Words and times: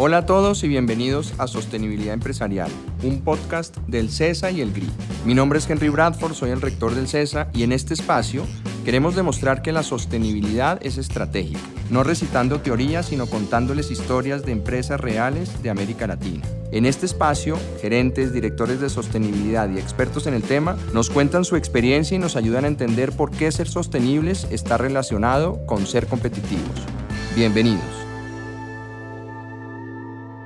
Hola 0.00 0.18
a 0.18 0.26
todos 0.26 0.62
y 0.62 0.68
bienvenidos 0.68 1.34
a 1.38 1.48
Sostenibilidad 1.48 2.14
Empresarial, 2.14 2.70
un 3.02 3.20
podcast 3.22 3.76
del 3.88 4.10
CESA 4.10 4.52
y 4.52 4.60
el 4.60 4.72
GRI. 4.72 4.88
Mi 5.24 5.34
nombre 5.34 5.58
es 5.58 5.68
Henry 5.68 5.88
Bradford, 5.88 6.34
soy 6.34 6.50
el 6.50 6.60
rector 6.60 6.94
del 6.94 7.08
CESA 7.08 7.48
y 7.52 7.64
en 7.64 7.72
este 7.72 7.94
espacio 7.94 8.46
queremos 8.84 9.16
demostrar 9.16 9.60
que 9.60 9.72
la 9.72 9.82
sostenibilidad 9.82 10.78
es 10.86 10.98
estratégica, 10.98 11.58
no 11.90 12.04
recitando 12.04 12.60
teorías, 12.60 13.06
sino 13.06 13.26
contándoles 13.26 13.90
historias 13.90 14.44
de 14.44 14.52
empresas 14.52 15.00
reales 15.00 15.64
de 15.64 15.70
América 15.70 16.06
Latina. 16.06 16.44
En 16.70 16.86
este 16.86 17.04
espacio, 17.04 17.58
gerentes, 17.80 18.32
directores 18.32 18.80
de 18.80 18.90
sostenibilidad 18.90 19.68
y 19.68 19.78
expertos 19.78 20.28
en 20.28 20.34
el 20.34 20.44
tema 20.44 20.76
nos 20.94 21.10
cuentan 21.10 21.44
su 21.44 21.56
experiencia 21.56 22.14
y 22.14 22.20
nos 22.20 22.36
ayudan 22.36 22.66
a 22.66 22.68
entender 22.68 23.10
por 23.10 23.32
qué 23.32 23.50
ser 23.50 23.66
sostenibles 23.66 24.46
está 24.52 24.78
relacionado 24.78 25.66
con 25.66 25.88
ser 25.88 26.06
competitivos. 26.06 26.86
Bienvenidos. 27.34 28.07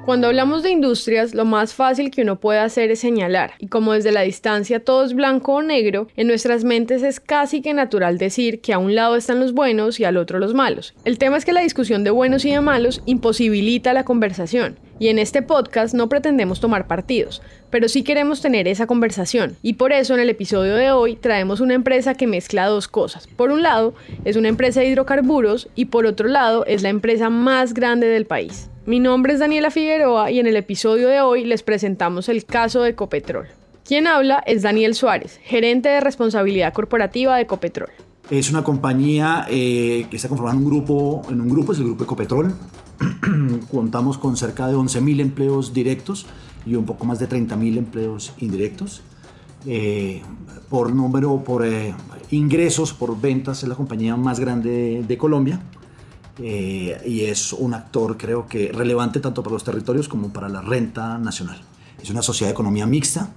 Cuando 0.04 0.26
hablamos 0.26 0.64
de 0.64 0.70
industrias, 0.70 1.32
lo 1.32 1.44
más 1.44 1.74
fácil 1.74 2.10
que 2.10 2.22
uno 2.22 2.40
puede 2.40 2.58
hacer 2.58 2.90
es 2.90 2.98
señalar, 2.98 3.52
y 3.60 3.68
como 3.68 3.92
desde 3.92 4.10
la 4.10 4.22
distancia 4.22 4.82
todo 4.82 5.04
es 5.04 5.14
blanco 5.14 5.54
o 5.54 5.62
negro, 5.62 6.08
en 6.16 6.26
nuestras 6.26 6.64
mentes 6.64 7.04
es 7.04 7.20
casi 7.20 7.62
que 7.62 7.72
natural 7.72 8.18
decir 8.18 8.60
que 8.60 8.72
a 8.72 8.78
un 8.78 8.96
lado 8.96 9.14
están 9.14 9.38
los 9.38 9.52
buenos 9.52 10.00
y 10.00 10.04
al 10.04 10.16
otro 10.16 10.40
los 10.40 10.54
malos. 10.54 10.92
El 11.04 11.18
tema 11.18 11.36
es 11.36 11.44
que 11.44 11.52
la 11.52 11.60
discusión 11.60 12.02
de 12.02 12.10
buenos 12.10 12.44
y 12.44 12.50
de 12.50 12.60
malos 12.60 13.00
imposibilita 13.06 13.92
la 13.92 14.04
conversación, 14.04 14.76
y 14.98 15.06
en 15.06 15.20
este 15.20 15.40
podcast 15.40 15.94
no 15.94 16.08
pretendemos 16.08 16.58
tomar 16.58 16.88
partidos, 16.88 17.40
pero 17.70 17.88
sí 17.88 18.02
queremos 18.02 18.42
tener 18.42 18.66
esa 18.66 18.88
conversación, 18.88 19.56
y 19.62 19.74
por 19.74 19.92
eso 19.92 20.14
en 20.14 20.20
el 20.20 20.30
episodio 20.30 20.74
de 20.74 20.90
hoy 20.90 21.14
traemos 21.14 21.60
una 21.60 21.74
empresa 21.74 22.14
que 22.14 22.26
mezcla 22.26 22.66
dos 22.66 22.88
cosas. 22.88 23.28
Por 23.28 23.52
un 23.52 23.62
lado, 23.62 23.94
es 24.24 24.34
una 24.34 24.48
empresa 24.48 24.80
de 24.80 24.88
hidrocarburos, 24.88 25.68
y 25.76 25.84
por 25.84 26.06
otro 26.06 26.26
lado, 26.26 26.66
es 26.66 26.82
la 26.82 26.88
empresa 26.88 27.30
más 27.30 27.72
grande 27.72 28.08
del 28.08 28.26
país. 28.26 28.68
Mi 28.84 28.98
nombre 28.98 29.32
es 29.32 29.38
Daniela 29.38 29.70
Figueroa 29.70 30.32
y 30.32 30.40
en 30.40 30.48
el 30.48 30.56
episodio 30.56 31.08
de 31.08 31.20
hoy 31.20 31.44
les 31.44 31.62
presentamos 31.62 32.28
el 32.28 32.44
caso 32.44 32.82
de 32.82 32.90
Ecopetrol. 32.90 33.46
Quien 33.84 34.08
habla 34.08 34.42
es 34.44 34.62
Daniel 34.62 34.96
Suárez, 34.96 35.38
gerente 35.44 35.88
de 35.88 36.00
responsabilidad 36.00 36.72
corporativa 36.72 37.36
de 37.36 37.42
Ecopetrol. 37.42 37.90
Es 38.28 38.50
una 38.50 38.64
compañía 38.64 39.46
eh, 39.48 40.06
que 40.10 40.16
está 40.16 40.28
conformada 40.28 40.56
en 40.56 40.64
un 40.64 40.68
grupo, 40.68 41.22
en 41.28 41.40
un 41.40 41.48
grupo 41.48 41.72
es 41.72 41.78
el 41.78 41.84
grupo 41.84 42.02
Ecopetrol. 42.02 42.52
Contamos 43.70 44.18
con 44.18 44.36
cerca 44.36 44.66
de 44.66 44.74
11.000 44.74 45.20
empleos 45.20 45.72
directos 45.72 46.26
y 46.66 46.74
un 46.74 46.84
poco 46.84 47.04
más 47.04 47.20
de 47.20 47.28
30.000 47.28 47.78
empleos 47.78 48.32
indirectos. 48.38 49.02
Eh, 49.64 50.22
por 50.68 50.92
número, 50.92 51.44
por 51.44 51.64
eh, 51.64 51.94
ingresos, 52.32 52.92
por 52.92 53.20
ventas, 53.20 53.62
es 53.62 53.68
la 53.68 53.76
compañía 53.76 54.16
más 54.16 54.40
grande 54.40 55.04
de 55.06 55.18
Colombia. 55.18 55.60
Eh, 56.38 57.00
y 57.04 57.22
es 57.22 57.52
un 57.52 57.74
actor 57.74 58.16
creo 58.16 58.46
que 58.46 58.72
relevante 58.72 59.20
tanto 59.20 59.42
para 59.42 59.52
los 59.52 59.64
territorios 59.64 60.08
como 60.08 60.32
para 60.32 60.48
la 60.48 60.62
renta 60.62 61.18
nacional. 61.18 61.60
Es 62.02 62.10
una 62.10 62.22
sociedad 62.22 62.48
de 62.48 62.52
economía 62.52 62.86
mixta 62.86 63.30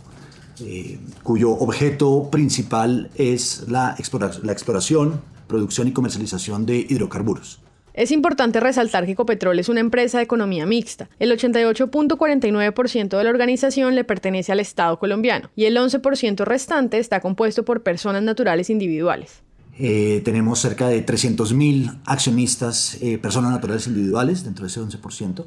eh, 0.61 0.99
cuyo 1.23 1.51
objeto 1.51 2.29
principal 2.31 3.09
es 3.15 3.65
la, 3.67 3.97
la 4.43 4.51
exploración, 4.53 5.21
producción 5.47 5.87
y 5.89 5.91
comercialización 5.91 6.65
de 6.65 6.77
hidrocarburos. 6.77 7.59
Es 7.93 8.11
importante 8.11 8.59
resaltar 8.59 9.05
que 9.05 9.13
Ecopetrol 9.13 9.57
es 9.57 9.69
una 9.69 9.79
empresa 9.79 10.17
de 10.17 10.25
economía 10.25 10.65
mixta. 10.65 11.09
El 11.17 11.31
88.49% 11.31 13.17
de 13.17 13.23
la 13.23 13.29
organización 13.29 13.95
le 13.95 14.03
pertenece 14.03 14.51
al 14.51 14.59
Estado 14.59 14.99
colombiano 14.99 15.49
y 15.55 15.63
el 15.63 15.77
11% 15.77 16.43
restante 16.43 16.97
está 16.97 17.21
compuesto 17.21 17.63
por 17.63 17.83
personas 17.83 18.21
naturales 18.23 18.69
individuales. 18.69 19.44
Eh, 19.77 20.21
tenemos 20.23 20.59
cerca 20.59 20.87
de 20.87 21.05
300.000 21.05 21.99
accionistas, 22.05 22.97
eh, 23.01 23.17
personas 23.17 23.51
naturales 23.51 23.87
individuales, 23.87 24.43
dentro 24.45 24.63
de 24.63 24.69
ese 24.69 24.79
11%, 24.79 25.45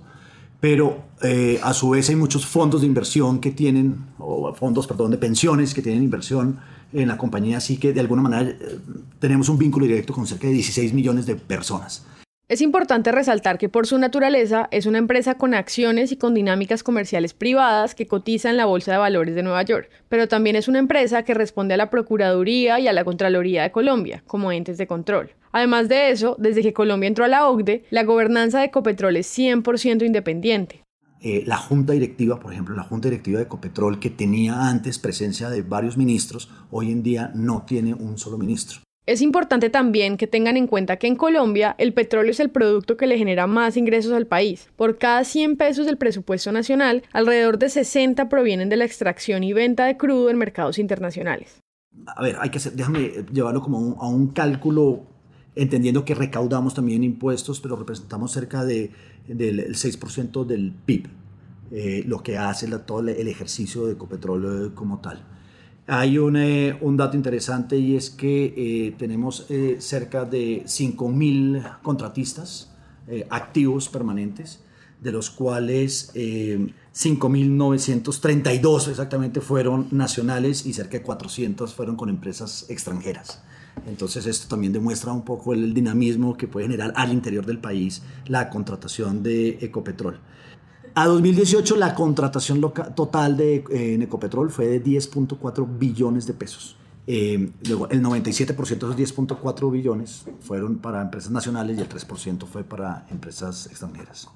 pero 0.61 1.05
eh, 1.23 1.59
a 1.63 1.73
su 1.73 1.91
vez 1.91 2.11
hay 2.11 2.17
muchos 2.17 2.45
fondos 2.45 2.83
de 2.83 2.87
inversión 2.87 3.41
que 3.41 3.53
tienen, 3.53 4.05
o 4.19 4.53
fondos, 4.55 4.87
perdón, 4.87 5.13
de 5.13 5.19
pensiones 5.19 5.73
que 5.73 5.81
tienen 5.81 6.03
inversión 6.03 6.59
en 6.93 7.09
la 7.09 7.17
compañía, 7.17 7.57
así 7.57 7.79
que 7.79 7.93
de 7.93 8.01
alguna 8.01 8.23
manera 8.23 8.55
tenemos 9.19 9.49
un 9.49 9.57
vínculo 9.57 9.87
directo 9.87 10.13
con 10.13 10.27
cerca 10.27 10.47
de 10.47 10.53
16 10.55 10.93
millones 10.93 11.25
de 11.25 11.37
personas. 11.37 12.05
Es 12.51 12.63
importante 12.63 13.13
resaltar 13.13 13.59
que 13.59 13.69
por 13.69 13.87
su 13.87 13.99
naturaleza 13.99 14.69
es 14.71 14.87
una 14.87 14.97
empresa 14.97 15.35
con 15.35 15.53
acciones 15.53 16.13
y 16.13 16.17
con 16.17 16.33
dinámicas 16.33 16.83
comerciales 16.83 17.35
privadas 17.35 17.95
que 17.95 18.07
cotiza 18.07 18.49
en 18.49 18.57
la 18.57 18.65
Bolsa 18.65 18.93
de 18.93 18.97
Valores 18.97 19.35
de 19.35 19.43
Nueva 19.43 19.63
York, 19.65 19.91
pero 20.09 20.29
también 20.29 20.57
es 20.57 20.67
una 20.67 20.79
empresa 20.79 21.25
que 21.25 21.35
responde 21.35 21.75
a 21.75 21.77
la 21.77 21.91
Procuraduría 21.91 22.81
y 22.81 22.89
a 22.89 22.95
la 22.95 23.05
Contraloría 23.05 23.65
de 23.65 23.71
Colombia 23.71 24.23
como 24.27 24.51
entes 24.51 24.79
de 24.79 24.87
control. 24.87 25.33
Además 25.53 25.91
de 25.91 26.11
eso, 26.11 26.37
desde 26.39 26.63
que 26.63 26.73
Colombia 26.73 27.09
entró 27.09 27.27
a 27.27 27.29
la 27.29 27.47
OCDE, 27.47 27.85
la 27.91 28.05
gobernanza 28.05 28.61
de 28.61 28.65
Ecopetrol 28.65 29.17
es 29.17 29.39
100% 29.39 30.07
independiente. 30.07 30.85
Eh, 31.21 31.45
la 31.47 31.59
junta 31.59 31.93
directiva, 31.93 32.41
por 32.41 32.55
ejemplo, 32.55 32.75
la 32.75 32.83
junta 32.85 33.11
directiva 33.11 33.41
de 33.41 33.45
Ecopetrol, 33.45 34.01
que 34.01 34.09
tenía 34.09 34.71
antes 34.71 34.99
presencia 34.99 35.51
de 35.51 35.61
varios 35.61 35.99
ministros, 35.99 36.51
hoy 36.71 36.93
en 36.93 37.03
día 37.03 37.31
no 37.35 37.67
tiene 37.67 37.93
un 37.93 38.17
solo 38.17 38.39
ministro. 38.39 38.81
Es 39.09 39.23
importante 39.23 39.71
también 39.71 40.19
que 40.19 40.27
tengan 40.27 40.59
en 40.59 40.67
cuenta 40.67 40.99
que 40.99 41.07
en 41.07 41.17
Colombia 41.17 41.75
el 41.79 41.95
petróleo 41.95 42.31
es 42.31 42.41
el 42.41 42.51
producto 42.51 42.99
que 42.99 43.07
le 43.07 43.17
genera 43.17 43.47
más 43.47 43.79
ingresos 43.79 44.13
al 44.13 44.27
país. 44.27 44.69
Por 44.77 44.99
cada 44.99 45.25
100 45.25 45.57
pesos 45.57 45.87
del 45.87 45.97
presupuesto 45.97 46.53
nacional, 46.53 47.03
alrededor 47.15 47.59
de 47.59 47.71
60 47.71 48.29
provienen 48.29 48.69
de 48.69 48.77
la 48.77 48.85
extracción 48.85 49.45
y 49.45 49.55
venta 49.55 49.87
de 49.87 49.97
crudo 49.97 50.29
en 50.29 50.37
mercados 50.37 50.79
internacionales. 50.79 51.63
A 52.07 52.23
ver, 52.23 52.37
hay 52.39 52.51
que 52.51 52.59
hacer, 52.59 52.75
déjame 52.75 53.25
llevarlo 53.33 53.63
como 53.63 53.97
a 53.99 54.09
un 54.09 54.27
cálculo, 54.27 55.07
entendiendo 55.55 56.05
que 56.05 56.15
recaudamos 56.15 56.75
también 56.75 57.03
impuestos, 57.03 57.63
pero 57.63 57.77
representamos 57.77 58.31
cerca 58.31 58.67
de, 58.67 58.91
del 59.27 59.75
6% 59.75 60.45
del 60.45 60.75
PIB, 60.85 61.09
eh, 61.71 62.05
lo 62.07 62.23
que 62.23 62.37
hace 62.37 62.69
todo 62.81 63.01
el 63.01 63.27
ejercicio 63.27 63.87
de 63.87 63.95
Ecopetrol 63.95 64.67
eh, 64.67 64.75
como 64.75 64.99
tal. 65.01 65.38
Hay 65.91 66.19
un, 66.19 66.37
eh, 66.37 66.77
un, 66.83 66.99
dato 66.99 67.17
interesante 67.17 67.79
y 67.79 67.97
es 67.97 68.11
que 68.11 68.53
eh, 68.55 68.95
tenemos 68.99 69.47
eh, 69.49 69.79
cerca 69.81 70.27
de 70.27 70.65
5.000 70.65 71.81
contratistas 71.83 72.75
activos 73.31 73.89
permanentes, 73.89 74.61
de 75.01 75.13
los 75.13 75.31
cuales 75.31 76.13
5.932 76.15 78.89
exactamente 78.89 79.41
fueron 79.41 79.89
nacionales 79.93 80.67
y 80.67 80.75
cerca 80.75 80.99
de 80.99 81.03
400 81.03 81.73
fueron 81.73 81.97
con 81.97 82.11
empresas 82.11 82.67
extranjeras. 82.69 83.43
Entonces 83.87 84.27
esto 84.27 84.47
también 84.47 84.75
demuestra 84.75 85.11
un 85.11 85.25
poco 85.25 85.55
el 85.55 85.73
dinamismo 85.73 86.37
que 86.37 86.49
puede 86.49 86.67
generar 86.67 86.93
al 86.97 87.15
interior 87.15 87.47
del 87.47 87.61
país 87.61 88.03
la 88.27 88.51
contratación 88.51 89.23
de 89.23 89.57
Ecopetrol. 89.63 90.21
A 91.01 91.07
2018 91.07 91.77
la 91.77 91.95
contratación 91.95 92.61
total 92.97 93.37
de 93.37 93.63
eh, 93.71 93.99
Ecopetrol 94.03 94.51
fue 94.51 94.67
de 94.67 94.83
10.4 94.83 95.79
billones 95.79 96.27
de 96.27 96.35
pesos. 96.35 96.77
Eh, 97.07 97.51
luego, 97.69 97.89
el 97.91 98.03
97% 98.03 98.57
de 98.57 99.05
esos 99.05 99.17
10.4 99.17 99.71
billones 99.71 100.25
fueron 100.41 100.79
para 100.79 101.01
empresas 101.01 101.31
nacionales 101.31 101.79
y 101.79 101.83
el 101.83 101.89
3% 101.89 102.47
fue 102.47 102.65
para 102.65 103.07
empresas 103.13 103.67
extranjeras. 103.67 104.29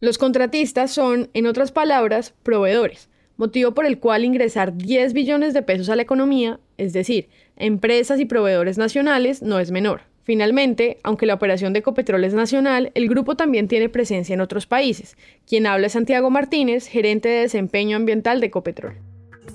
Los 0.00 0.18
contratistas 0.18 0.90
son, 0.90 1.30
en 1.32 1.46
otras 1.46 1.72
palabras, 1.72 2.34
proveedores, 2.42 3.08
motivo 3.38 3.72
por 3.72 3.86
el 3.86 3.98
cual 3.98 4.26
ingresar 4.26 4.76
10 4.76 5.14
billones 5.14 5.54
de 5.54 5.62
pesos 5.62 5.88
a 5.88 5.96
la 5.96 6.02
economía, 6.02 6.60
es 6.76 6.92
decir, 6.92 7.30
empresas 7.56 8.20
y 8.20 8.26
proveedores 8.26 8.76
nacionales, 8.76 9.40
no 9.40 9.60
es 9.60 9.70
menor. 9.70 10.02
Finalmente, 10.26 10.98
aunque 11.04 11.24
la 11.24 11.34
operación 11.34 11.72
de 11.72 11.78
Ecopetrol 11.78 12.24
es 12.24 12.34
nacional, 12.34 12.90
el 12.96 13.08
grupo 13.08 13.36
también 13.36 13.68
tiene 13.68 13.88
presencia 13.88 14.34
en 14.34 14.40
otros 14.40 14.66
países. 14.66 15.16
Quien 15.46 15.68
habla 15.68 15.86
es 15.86 15.92
Santiago 15.92 16.30
Martínez, 16.30 16.88
gerente 16.88 17.28
de 17.28 17.42
desempeño 17.42 17.96
ambiental 17.96 18.40
de 18.40 18.48
Ecopetrol. 18.48 18.94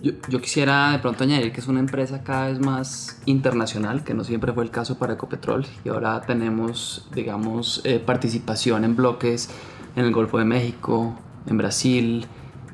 Yo, 0.02 0.40
quisiera 0.40 0.94
de 0.94 1.00
pronto 1.00 1.26
añadir 1.26 1.52
que 1.52 1.60
es 1.60 1.68
una 1.68 1.82
empresa 1.82 2.24
cada 2.24 2.48
vez 2.48 2.62
más 2.62 3.22
internacional, 3.26 4.06
que 4.06 4.14
no 4.14 4.24
siempre 4.24 4.54
fue 4.54 4.64
el 4.64 4.72
caso 4.72 4.98
para 4.98 5.16
Ecopetrol, 5.16 5.66
y 5.84 5.90
ahora 5.90 6.22
tenemos, 6.22 7.06
digamos, 7.14 7.82
eh, 7.84 8.00
participación 8.00 8.86
en 8.86 8.96
bloques 8.96 9.50
en 9.98 10.06
el 10.06 10.14
Golfo 10.14 10.38
de 10.38 10.46
México, 10.46 11.20
en 11.48 11.58
Brasil 11.58 12.28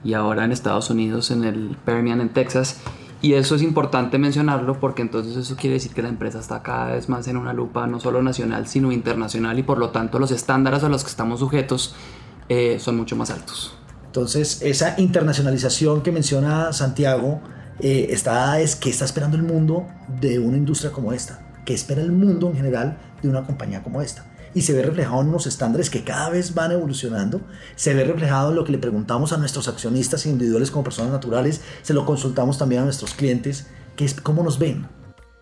y 0.04 0.14
ahora 0.14 0.46
en 0.46 0.52
Estados 0.52 0.92
Unidos, 0.92 1.32
en 1.32 1.44
el 1.44 1.76
Permian, 1.84 2.22
en 2.22 2.30
Texas. 2.30 2.80
Y 3.22 3.34
eso 3.34 3.56
es 3.56 3.64
importante 3.64 4.20
mencionarlo 4.20 4.80
porque 4.80 5.02
entonces 5.02 5.36
eso 5.36 5.56
quiere 5.56 5.76
decir 5.76 5.92
que 5.94 6.04
la 6.04 6.10
empresa 6.10 6.40
está 6.40 6.62
cada 6.62 6.92
vez 6.92 7.10
más 7.10 7.28
en 7.28 7.38
una 7.38 7.52
lupa 7.52 7.88
no 7.88 8.00
solo 8.00 8.22
nacional 8.22 8.68
sino 8.68 8.92
internacional 8.92 9.58
y 9.58 9.64
por 9.64 9.80
lo 9.80 9.90
tanto 9.90 10.20
los 10.20 10.30
estándares 10.30 10.84
a 10.84 10.90
los 10.90 11.04
que 11.04 11.10
estamos 11.10 11.40
sujetos 11.40 11.96
eh, 12.48 12.78
son 12.80 12.96
mucho 12.96 13.16
más 13.16 13.32
altos. 13.32 13.76
Entonces 14.06 14.62
esa 14.62 15.00
internacionalización 15.00 16.04
que 16.04 16.12
menciona 16.12 16.72
Santiago 16.74 17.42
eh, 17.80 18.08
está, 18.12 18.60
es 18.60 18.76
que 18.76 18.92
está 18.92 19.06
esperando 19.06 19.36
el 19.36 19.44
mundo 19.44 19.88
de 20.22 20.38
una 20.38 20.58
industria 20.58 20.92
como 20.92 21.12
esta, 21.12 21.40
que 21.66 21.74
espera 21.74 22.02
el 22.02 22.12
mundo 22.12 22.50
en 22.50 22.56
general 22.56 23.00
de 23.24 23.30
una 23.30 23.44
compañía 23.44 23.82
como 23.82 24.02
esta 24.04 24.26
y 24.54 24.62
se 24.62 24.74
ve 24.74 24.84
reflejado 24.84 25.22
en 25.22 25.30
unos 25.30 25.48
estándares 25.48 25.90
que 25.90 26.04
cada 26.04 26.30
vez 26.30 26.54
van 26.54 26.72
evolucionando, 26.72 27.42
se 27.76 27.94
ve 27.94 28.04
reflejado 28.04 28.50
en 28.50 28.56
lo 28.56 28.64
que 28.64 28.72
le 28.72 28.78
preguntamos 28.78 29.34
a 29.34 29.38
nuestros 29.38 29.68
accionistas 29.68 30.26
individuales 30.26 30.72
como 30.72 30.84
personas 30.84 31.12
naturales, 31.12 31.62
se 31.82 31.94
lo 31.94 32.06
consultamos 32.06 32.58
también 32.58 32.82
a 32.82 32.86
nuestros 32.86 33.14
clientes, 33.14 33.68
que 33.96 34.06
es 34.06 34.14
cómo 34.14 34.44
nos 34.44 34.60
ven. 34.60 34.88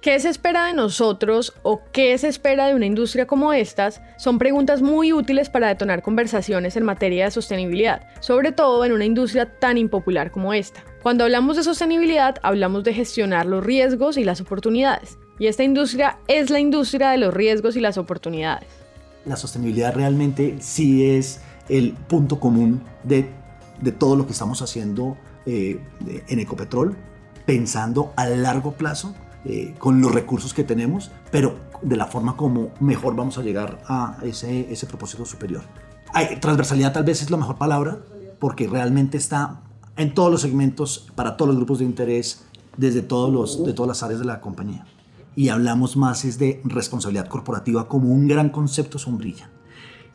¿Qué 0.06 0.20
se 0.20 0.30
espera 0.30 0.68
de 0.68 0.74
nosotros 0.74 1.56
o 1.64 1.82
qué 1.92 2.16
se 2.20 2.28
espera 2.28 2.68
de 2.68 2.76
una 2.76 2.86
industria 2.86 3.26
como 3.26 3.54
estas? 3.54 4.04
Son 4.20 4.38
preguntas 4.38 4.84
muy 4.84 5.12
útiles 5.12 5.50
para 5.50 5.68
detonar 5.68 6.04
conversaciones 6.04 6.76
en 6.76 6.84
materia 6.84 7.26
de 7.26 7.32
sostenibilidad, 7.32 8.04
sobre 8.20 8.52
todo 8.52 8.86
en 8.86 8.92
una 8.92 9.06
industria 9.06 9.58
tan 9.58 9.80
impopular 9.80 10.30
como 10.30 10.54
esta. 10.54 10.84
Cuando 11.02 11.24
hablamos 11.24 11.58
de 11.58 11.64
sostenibilidad, 11.64 12.36
hablamos 12.44 12.84
de 12.84 12.94
gestionar 12.94 13.48
los 13.48 13.66
riesgos 13.66 14.18
y 14.18 14.24
las 14.24 14.42
oportunidades. 14.42 15.18
Y 15.40 15.48
esta 15.48 15.64
industria 15.64 16.20
es 16.28 16.52
la 16.52 16.60
industria 16.60 17.10
de 17.10 17.18
los 17.18 17.34
riesgos 17.34 17.76
y 17.76 17.80
las 17.80 17.98
oportunidades. 17.98 18.85
La 19.26 19.36
sostenibilidad 19.36 19.94
realmente 19.94 20.58
sí 20.62 21.06
es 21.06 21.42
el 21.70 21.94
punto 21.94 22.40
común 22.40 22.82
de, 23.04 23.32
todo 23.98 24.16
lo 24.16 24.26
que 24.26 24.34
estamos 24.34 24.62
haciendo 24.62 25.18
eh, 25.46 25.80
en 26.28 26.40
Ecopetrol, 26.40 26.96
pensando 27.46 28.14
a 28.16 28.28
largo 28.28 28.74
plazo 28.74 29.16
eh, 29.46 29.76
con 29.78 30.02
los 30.02 30.14
recursos 30.14 30.54
que 30.54 30.64
tenemos, 30.64 31.12
pero 31.32 31.56
de 31.82 31.96
la 31.96 32.08
forma 32.08 32.36
como 32.36 32.72
mejor 32.80 33.16
vamos 33.16 33.38
a 33.38 33.44
llegar 33.44 33.82
a 33.88 34.18
ese, 34.24 34.72
ese 34.72 34.88
propósito 34.88 35.26
superior. 35.26 35.62
Hay, 36.14 36.40
transversalidad 36.40 36.94
tal 36.94 37.04
vez 37.04 37.22
es 37.22 37.30
la 37.30 37.38
mejor 37.38 37.58
palabra, 37.58 38.00
porque 38.40 38.68
realmente 38.68 39.18
está 39.18 39.62
en 39.98 40.14
todos 40.14 40.32
los 40.32 40.42
segmentos, 40.42 41.12
para 41.16 41.38
todos 41.38 41.50
los 41.50 41.58
grupos 41.58 41.80
de 41.80 41.86
interés, 41.86 42.44
desde 42.78 43.02
todos 43.02 43.32
los, 43.32 43.66
de 43.66 43.74
todas 43.74 43.88
las 43.88 44.04
áreas 44.04 44.20
de 44.20 44.26
la 44.26 44.42
compañía. 44.42 44.86
Y 45.36 45.50
hablamos 45.50 45.98
más 45.98 46.26
es 46.26 46.38
de 46.40 46.62
responsabilidad 46.64 47.28
corporativa 47.28 47.88
como 47.88 48.10
un 48.10 48.28
gran 48.28 48.50
concepto 48.50 48.98
sombrilla. 49.00 49.50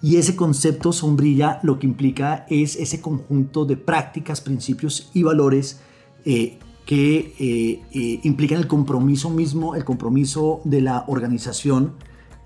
Y 0.03 0.17
ese 0.17 0.35
concepto 0.35 0.93
sombrilla 0.93 1.61
lo 1.63 1.79
que 1.79 1.87
implica 1.87 2.47
es 2.49 2.77
ese 2.77 3.01
conjunto 3.01 3.67
de 3.67 3.77
prácticas, 3.77 4.41
principios 4.41 5.11
y 5.13 5.23
valores 5.23 5.81
eh, 6.25 6.59
que 6.87 7.35
eh, 7.39 7.83
eh, 7.93 8.21
implican 8.23 8.59
el 8.59 8.67
compromiso 8.67 9.29
mismo, 9.29 9.75
el 9.75 9.85
compromiso 9.85 10.63
de 10.65 10.81
la 10.81 11.05
organización 11.07 11.95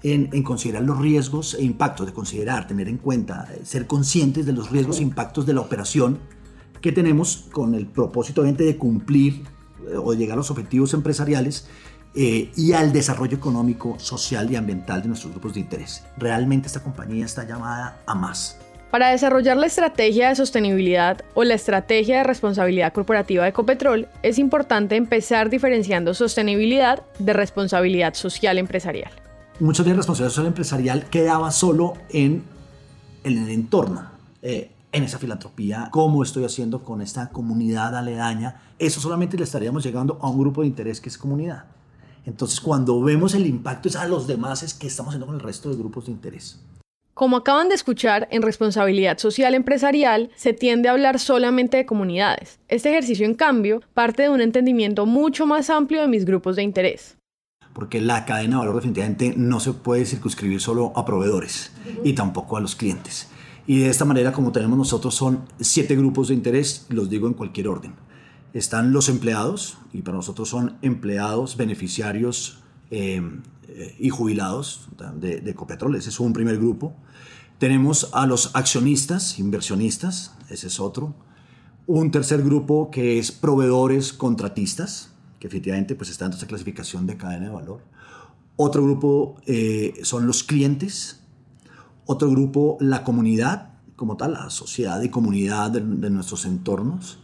en, 0.02 0.42
considerar 0.42 0.82
los 0.82 0.98
riesgos 0.98 1.54
e 1.54 1.64
impactos, 1.64 2.06
de 2.06 2.12
considerar, 2.12 2.66
tener 2.66 2.88
en 2.88 2.98
cuenta, 2.98 3.48
ser 3.62 3.86
conscientes 3.86 4.44
de 4.44 4.52
los 4.52 4.70
riesgos 4.70 4.98
e 4.98 5.02
impactos 5.02 5.46
de 5.46 5.54
la 5.54 5.62
operación 5.62 6.18
que 6.82 6.92
tenemos 6.92 7.46
con 7.52 7.74
el 7.74 7.86
propósito 7.86 8.42
de 8.42 8.76
cumplir 8.76 9.44
o 10.02 10.12
de 10.12 10.18
llegar 10.18 10.34
a 10.34 10.36
los 10.36 10.50
objetivos 10.50 10.92
empresariales 10.92 11.68
y 12.14 12.72
al 12.72 12.92
desarrollo 12.92 13.36
económico, 13.36 13.98
social 13.98 14.50
y 14.50 14.56
ambiental 14.56 15.02
de 15.02 15.08
nuestros 15.08 15.32
grupos 15.32 15.54
de 15.54 15.60
interés. 15.60 16.04
Realmente 16.16 16.68
esta 16.68 16.82
compañía 16.82 17.24
está 17.24 17.44
llamada 17.44 17.98
a 18.06 18.14
más. 18.14 18.58
Para 18.94 19.08
desarrollar 19.08 19.56
la 19.56 19.66
estrategia 19.66 20.28
de 20.28 20.36
sostenibilidad 20.36 21.24
o 21.34 21.42
la 21.42 21.54
estrategia 21.54 22.18
de 22.18 22.22
responsabilidad 22.22 22.92
corporativa 22.92 23.42
de 23.42 23.50
Ecopetrol, 23.50 24.06
es 24.22 24.38
importante 24.38 24.94
empezar 24.94 25.50
diferenciando 25.50 26.14
sostenibilidad 26.14 27.02
de 27.18 27.32
responsabilidad 27.32 28.14
social 28.14 28.56
empresarial. 28.56 29.10
Muchas 29.58 29.84
veces 29.84 29.96
responsabilidad 29.96 30.30
social 30.30 30.46
empresarial 30.46 31.04
quedaba 31.10 31.50
solo 31.50 31.94
en, 32.08 32.44
el 33.24 33.48
entorno, 33.48 34.10
eh, 34.42 34.70
en 34.92 35.02
esa 35.02 35.18
filantropía, 35.18 35.88
cómo 35.90 36.22
estoy 36.22 36.44
haciendo 36.44 36.84
con 36.84 37.02
esta 37.02 37.30
comunidad 37.30 37.96
aledaña. 37.96 38.62
Eso 38.78 39.00
solamente 39.00 39.36
le 39.36 39.42
estaríamos 39.42 39.82
llegando 39.82 40.20
a 40.22 40.28
un 40.28 40.38
grupo 40.38 40.60
de 40.60 40.68
interés 40.68 41.00
que 41.00 41.08
es 41.08 41.18
comunidad. 41.18 41.64
Entonces, 42.26 42.60
cuando 42.60 43.00
vemos 43.02 43.34
el 43.34 43.46
impacto 43.46 43.88
es 43.88 43.96
a 43.96 44.08
los 44.08 44.26
demás, 44.26 44.62
es 44.62 44.74
que 44.74 44.86
estamos 44.86 45.10
haciendo 45.10 45.26
con 45.26 45.34
el 45.36 45.42
resto 45.42 45.70
de 45.70 45.76
grupos 45.76 46.06
de 46.06 46.12
interés. 46.12 46.58
Como 47.14 47.36
acaban 47.36 47.68
de 47.68 47.76
escuchar, 47.76 48.26
en 48.32 48.42
responsabilidad 48.42 49.18
social 49.18 49.54
empresarial 49.54 50.30
se 50.34 50.52
tiende 50.52 50.88
a 50.88 50.92
hablar 50.92 51.20
solamente 51.20 51.76
de 51.76 51.86
comunidades. 51.86 52.58
Este 52.66 52.90
ejercicio, 52.90 53.24
en 53.24 53.34
cambio, 53.34 53.82
parte 53.94 54.22
de 54.22 54.30
un 54.30 54.40
entendimiento 54.40 55.06
mucho 55.06 55.46
más 55.46 55.70
amplio 55.70 56.00
de 56.00 56.08
mis 56.08 56.24
grupos 56.24 56.56
de 56.56 56.64
interés. 56.64 57.16
Porque 57.72 58.00
la 58.00 58.24
cadena 58.24 58.56
de 58.56 58.60
valor 58.60 58.76
definitivamente 58.76 59.34
no 59.36 59.60
se 59.60 59.74
puede 59.74 60.06
circunscribir 60.06 60.60
solo 60.60 60.92
a 60.96 61.04
proveedores 61.04 61.70
y 62.02 62.14
tampoco 62.14 62.56
a 62.56 62.60
los 62.60 62.74
clientes. 62.74 63.28
Y 63.66 63.78
de 63.78 63.90
esta 63.90 64.04
manera, 64.04 64.32
como 64.32 64.50
tenemos 64.50 64.76
nosotros, 64.76 65.14
son 65.14 65.44
siete 65.60 65.94
grupos 65.94 66.28
de 66.28 66.34
interés, 66.34 66.86
los 66.88 67.08
digo 67.08 67.28
en 67.28 67.34
cualquier 67.34 67.68
orden. 67.68 67.94
Están 68.54 68.92
los 68.92 69.10
empleados, 69.10 69.76
y 69.92 70.00
para 70.00 70.16
nosotros 70.16 70.48
son 70.48 70.78
empleados, 70.80 71.58
beneficiarios, 71.58 72.62
eh, 72.90 73.20
eh, 73.68 73.96
y 73.98 74.08
jubilados 74.08 74.88
de, 75.16 75.40
de 75.40 75.50
Ecopetrol, 75.50 75.96
ese 75.96 76.08
es 76.08 76.20
un 76.20 76.32
primer 76.32 76.56
grupo. 76.56 76.94
Tenemos 77.58 78.10
a 78.12 78.26
los 78.26 78.54
accionistas, 78.54 79.38
inversionistas, 79.38 80.34
ese 80.48 80.68
es 80.68 80.80
otro. 80.80 81.14
Un 81.86 82.10
tercer 82.10 82.42
grupo 82.42 82.90
que 82.90 83.18
es 83.18 83.32
proveedores 83.32 84.12
contratistas, 84.12 85.10
que 85.40 85.48
efectivamente 85.48 85.94
pues 85.94 86.08
está 86.08 86.26
en 86.26 86.32
esta 86.32 86.46
clasificación 86.46 87.06
de 87.06 87.16
cadena 87.16 87.46
de 87.46 87.52
valor. 87.52 87.82
Otro 88.56 88.84
grupo 88.84 89.36
eh, 89.46 89.94
son 90.02 90.26
los 90.26 90.44
clientes. 90.44 91.20
Otro 92.06 92.30
grupo, 92.30 92.76
la 92.80 93.02
comunidad, 93.02 93.72
como 93.96 94.16
tal, 94.16 94.34
la 94.34 94.50
sociedad 94.50 95.02
y 95.02 95.08
comunidad 95.08 95.70
de 95.70 96.10
nuestros 96.10 96.44
entornos. 96.44 97.18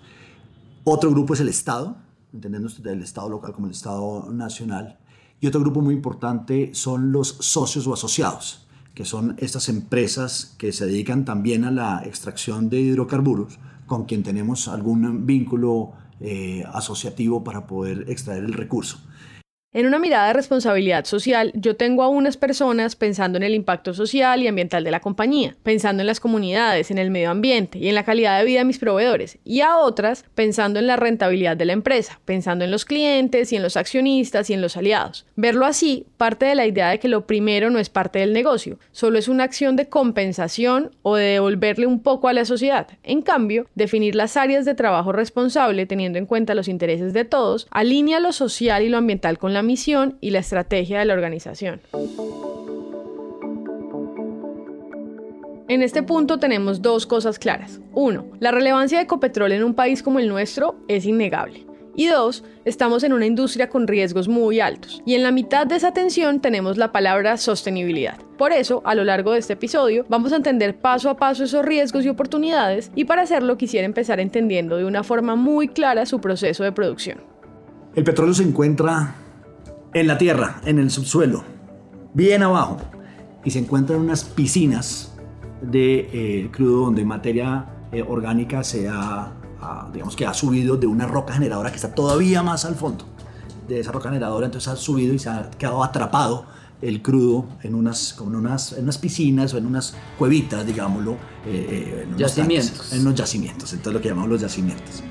Otro 0.84 1.10
grupo 1.10 1.34
es 1.34 1.40
el 1.40 1.48
Estado, 1.48 1.96
entendiendo 2.32 2.68
el 2.84 3.02
Estado 3.02 3.28
local 3.28 3.52
como 3.52 3.66
el 3.66 3.72
Estado 3.72 4.30
nacional. 4.32 4.98
Y 5.40 5.46
otro 5.46 5.60
grupo 5.60 5.82
muy 5.82 5.94
importante 5.94 6.70
son 6.74 7.12
los 7.12 7.28
socios 7.40 7.86
o 7.86 7.92
asociados, 7.92 8.66
que 8.94 9.04
son 9.04 9.36
estas 9.38 9.68
empresas 9.68 10.54
que 10.58 10.72
se 10.72 10.86
dedican 10.86 11.24
también 11.24 11.64
a 11.64 11.70
la 11.70 12.02
extracción 12.04 12.70
de 12.70 12.80
hidrocarburos, 12.80 13.58
con 13.86 14.04
quien 14.04 14.22
tenemos 14.22 14.68
algún 14.68 15.26
vínculo 15.26 15.92
eh, 16.20 16.64
asociativo 16.72 17.44
para 17.44 17.66
poder 17.66 18.06
extraer 18.08 18.44
el 18.44 18.54
recurso. 18.54 19.00
En 19.72 19.86
una 19.86 20.00
mirada 20.00 20.26
de 20.26 20.32
responsabilidad 20.32 21.04
social, 21.04 21.52
yo 21.54 21.76
tengo 21.76 22.02
a 22.02 22.08
unas 22.08 22.36
personas 22.36 22.96
pensando 22.96 23.36
en 23.36 23.44
el 23.44 23.54
impacto 23.54 23.94
social 23.94 24.42
y 24.42 24.48
ambiental 24.48 24.82
de 24.82 24.90
la 24.90 24.98
compañía, 24.98 25.54
pensando 25.62 26.00
en 26.00 26.08
las 26.08 26.18
comunidades, 26.18 26.90
en 26.90 26.98
el 26.98 27.12
medio 27.12 27.30
ambiente 27.30 27.78
y 27.78 27.88
en 27.88 27.94
la 27.94 28.04
calidad 28.04 28.36
de 28.40 28.46
vida 28.46 28.58
de 28.58 28.64
mis 28.64 28.80
proveedores, 28.80 29.38
y 29.44 29.60
a 29.60 29.76
otras 29.76 30.24
pensando 30.34 30.80
en 30.80 30.88
la 30.88 30.96
rentabilidad 30.96 31.56
de 31.56 31.66
la 31.66 31.72
empresa, 31.72 32.20
pensando 32.24 32.64
en 32.64 32.72
los 32.72 32.84
clientes 32.84 33.52
y 33.52 33.56
en 33.56 33.62
los 33.62 33.76
accionistas 33.76 34.50
y 34.50 34.54
en 34.54 34.60
los 34.60 34.76
aliados. 34.76 35.24
Verlo 35.36 35.64
así 35.64 36.04
parte 36.16 36.46
de 36.46 36.56
la 36.56 36.66
idea 36.66 36.88
de 36.88 36.98
que 36.98 37.06
lo 37.06 37.28
primero 37.28 37.70
no 37.70 37.78
es 37.78 37.90
parte 37.90 38.18
del 38.18 38.32
negocio, 38.32 38.80
solo 38.90 39.20
es 39.20 39.28
una 39.28 39.44
acción 39.44 39.76
de 39.76 39.88
compensación 39.88 40.90
o 41.02 41.14
de 41.14 41.26
devolverle 41.26 41.86
un 41.86 42.02
poco 42.02 42.26
a 42.26 42.32
la 42.32 42.44
sociedad. 42.44 42.88
En 43.04 43.22
cambio, 43.22 43.68
definir 43.76 44.16
las 44.16 44.36
áreas 44.36 44.64
de 44.64 44.74
trabajo 44.74 45.12
responsable 45.12 45.86
teniendo 45.86 46.18
en 46.18 46.26
cuenta 46.26 46.56
los 46.56 46.66
intereses 46.66 47.12
de 47.12 47.24
todos, 47.24 47.68
alinea 47.70 48.18
lo 48.18 48.32
social 48.32 48.82
y 48.82 48.88
lo 48.88 48.98
ambiental 48.98 49.38
con 49.38 49.54
la 49.54 49.59
misión 49.62 50.18
y 50.20 50.30
la 50.30 50.40
estrategia 50.40 50.98
de 50.98 51.04
la 51.04 51.14
organización. 51.14 51.80
En 55.68 55.82
este 55.82 56.02
punto 56.02 56.38
tenemos 56.38 56.82
dos 56.82 57.06
cosas 57.06 57.38
claras. 57.38 57.80
Uno, 57.92 58.26
la 58.40 58.50
relevancia 58.50 58.98
de 58.98 59.04
Ecopetrol 59.04 59.52
en 59.52 59.62
un 59.62 59.74
país 59.74 60.02
como 60.02 60.18
el 60.18 60.28
nuestro 60.28 60.74
es 60.88 61.06
innegable. 61.06 61.64
Y 61.94 62.06
dos, 62.06 62.44
estamos 62.64 63.02
en 63.04 63.12
una 63.12 63.26
industria 63.26 63.68
con 63.68 63.86
riesgos 63.86 64.26
muy 64.26 64.58
altos. 64.58 65.02
Y 65.06 65.14
en 65.14 65.22
la 65.22 65.32
mitad 65.32 65.66
de 65.66 65.76
esa 65.76 65.92
tensión 65.92 66.40
tenemos 66.40 66.76
la 66.76 66.92
palabra 66.92 67.36
sostenibilidad. 67.36 68.18
Por 68.36 68.52
eso, 68.52 68.82
a 68.84 68.94
lo 68.94 69.04
largo 69.04 69.32
de 69.32 69.38
este 69.38 69.52
episodio, 69.52 70.06
vamos 70.08 70.32
a 70.32 70.36
entender 70.36 70.76
paso 70.76 71.10
a 71.10 71.16
paso 71.16 71.44
esos 71.44 71.64
riesgos 71.64 72.04
y 72.04 72.08
oportunidades. 72.08 72.90
Y 72.94 73.04
para 73.04 73.22
hacerlo 73.22 73.56
quisiera 73.56 73.86
empezar 73.86 74.18
entendiendo 74.18 74.76
de 74.76 74.84
una 74.84 75.04
forma 75.04 75.36
muy 75.36 75.68
clara 75.68 76.06
su 76.06 76.20
proceso 76.20 76.64
de 76.64 76.72
producción. 76.72 77.18
El 77.94 78.04
petróleo 78.04 78.34
se 78.34 78.44
encuentra 78.44 79.14
en 79.92 80.06
la 80.06 80.18
tierra, 80.18 80.60
en 80.64 80.78
el 80.78 80.90
subsuelo, 80.90 81.42
bien 82.14 82.42
abajo, 82.42 82.78
y 83.44 83.50
se 83.50 83.58
encuentran 83.58 84.00
unas 84.00 84.24
piscinas 84.24 85.14
de 85.62 86.08
eh, 86.12 86.50
crudo 86.52 86.86
donde 86.86 87.04
materia 87.04 87.66
eh, 87.92 88.04
orgánica 88.06 88.62
se 88.64 88.88
ha, 88.88 89.32
digamos 89.92 90.16
que 90.16 90.26
ha 90.26 90.34
subido 90.34 90.76
de 90.76 90.86
una 90.86 91.06
roca 91.06 91.34
generadora 91.34 91.70
que 91.70 91.76
está 91.76 91.94
todavía 91.94 92.42
más 92.42 92.64
al 92.64 92.74
fondo 92.74 93.04
de 93.68 93.80
esa 93.80 93.92
roca 93.92 94.08
generadora, 94.08 94.46
entonces 94.46 94.72
ha 94.72 94.76
subido 94.76 95.14
y 95.14 95.18
se 95.18 95.28
ha 95.28 95.50
quedado 95.50 95.84
atrapado 95.84 96.46
el 96.82 97.02
crudo 97.02 97.46
en 97.62 97.74
unas, 97.74 98.14
como 98.14 98.30
en 98.30 98.36
unas, 98.36 98.72
en 98.72 98.84
unas 98.84 98.98
piscinas 98.98 99.52
o 99.52 99.58
en 99.58 99.66
unas 99.66 99.94
cuevitas, 100.18 100.66
digámoslo, 100.66 101.16
eh, 101.46 102.06
en, 102.08 102.16
yacimientos. 102.16 102.92
en 102.92 103.02
unos 103.02 103.14
yacimientos, 103.14 103.72
entonces 103.72 103.92
lo 103.92 104.00
que 104.00 104.08
llamamos 104.08 104.30
los 104.30 104.40
yacimientos. 104.40 105.02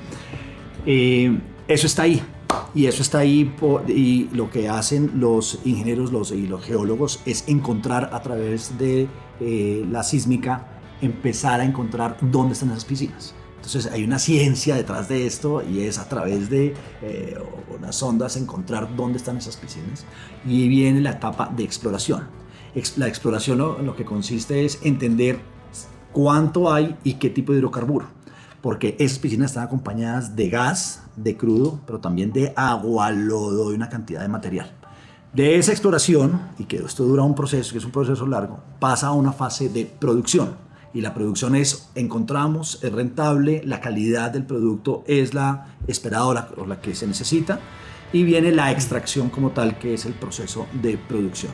eso 0.84 1.86
está 1.86 2.02
ahí, 2.02 2.20
y 2.74 2.86
eso 2.86 3.02
está 3.02 3.18
ahí 3.18 3.52
y 3.88 4.28
lo 4.32 4.50
que 4.50 4.68
hacen 4.68 5.12
los 5.16 5.60
ingenieros 5.64 6.12
los, 6.12 6.30
y 6.30 6.46
los 6.46 6.64
geólogos 6.64 7.20
es 7.26 7.44
encontrar 7.48 8.10
a 8.12 8.22
través 8.22 8.78
de 8.78 9.08
eh, 9.40 9.84
la 9.90 10.02
sísmica, 10.02 10.80
empezar 11.00 11.60
a 11.60 11.64
encontrar 11.64 12.16
dónde 12.20 12.52
están 12.52 12.70
esas 12.70 12.84
piscinas. 12.84 13.34
Entonces 13.56 13.86
hay 13.92 14.04
una 14.04 14.18
ciencia 14.18 14.74
detrás 14.74 15.08
de 15.08 15.26
esto 15.26 15.62
y 15.62 15.80
es 15.80 15.98
a 15.98 16.08
través 16.08 16.48
de 16.48 16.74
eh, 17.02 17.36
unas 17.76 18.02
ondas 18.02 18.36
encontrar 18.36 18.94
dónde 18.96 19.18
están 19.18 19.36
esas 19.36 19.56
piscinas. 19.56 20.06
Y 20.46 20.68
viene 20.68 21.00
la 21.00 21.10
etapa 21.10 21.52
de 21.54 21.64
exploración. 21.64 22.26
La 22.96 23.08
exploración 23.08 23.58
lo 23.58 23.96
que 23.96 24.04
consiste 24.04 24.64
es 24.64 24.78
entender 24.82 25.40
cuánto 26.12 26.72
hay 26.72 26.96
y 27.04 27.14
qué 27.14 27.30
tipo 27.30 27.52
de 27.52 27.58
hidrocarburo 27.58 28.06
porque 28.60 28.96
esas 28.98 29.18
piscinas 29.18 29.52
están 29.52 29.64
acompañadas 29.64 30.36
de 30.36 30.48
gas, 30.48 31.02
de 31.22 31.36
crudo, 31.36 31.80
pero 31.86 32.00
también 32.00 32.32
de 32.32 32.52
agua, 32.56 33.10
lodo 33.10 33.72
y 33.72 33.74
una 33.74 33.88
cantidad 33.88 34.20
de 34.20 34.28
material. 34.28 34.70
De 35.32 35.56
esa 35.56 35.70
exploración, 35.70 36.40
y 36.58 36.64
que 36.64 36.78
esto 36.78 37.04
dura 37.04 37.22
un 37.22 37.36
proceso, 37.36 37.72
que 37.72 37.78
es 37.78 37.84
un 37.84 37.92
proceso 37.92 38.26
largo, 38.26 38.60
pasa 38.80 39.08
a 39.08 39.12
una 39.12 39.32
fase 39.32 39.68
de 39.68 39.84
producción. 39.86 40.56
Y 40.92 41.02
la 41.02 41.14
producción 41.14 41.54
es, 41.54 41.88
encontramos, 41.94 42.82
es 42.82 42.90
rentable, 42.90 43.62
la 43.64 43.80
calidad 43.80 44.32
del 44.32 44.44
producto 44.44 45.04
es 45.06 45.32
la 45.32 45.76
esperada 45.86 46.50
o 46.56 46.66
la, 46.66 46.80
que 46.80 46.96
se 46.96 47.06
necesita, 47.06 47.60
y 48.12 48.24
viene 48.24 48.50
la 48.50 48.72
extracción 48.72 49.30
como 49.30 49.50
tal, 49.50 49.78
que 49.78 49.94
es 49.94 50.04
el 50.04 50.14
proceso 50.14 50.66
de 50.82 50.98
producción. 50.98 51.52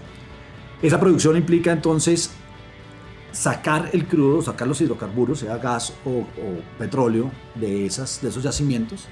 Esa 0.81 0.99
producción 0.99 1.37
implica 1.37 1.71
entonces 1.71 2.31
sacar 3.33 3.91
el 3.93 4.07
crudo, 4.07 4.41
sacar 4.41 4.67
los 4.69 4.81
hidrocarburos, 4.81 5.41
sea 5.41 5.59
gas 5.59 5.93
o, 6.07 6.21
o 6.21 6.79
petróleo, 6.79 7.31
de, 7.55 7.85
esas, 7.85 8.23
de 8.23 8.31
esos 8.31 8.43
yacimientos, 8.43 9.07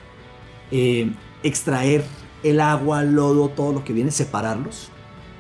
eh, 0.71 1.11
extraer 1.43 2.05
el 2.43 2.61
agua, 2.61 3.03
el 3.03 3.15
lodo, 3.15 3.49
todo 3.49 3.73
lo 3.73 3.85
que 3.85 3.93
viene, 3.93 4.11
separarlos, 4.11 4.91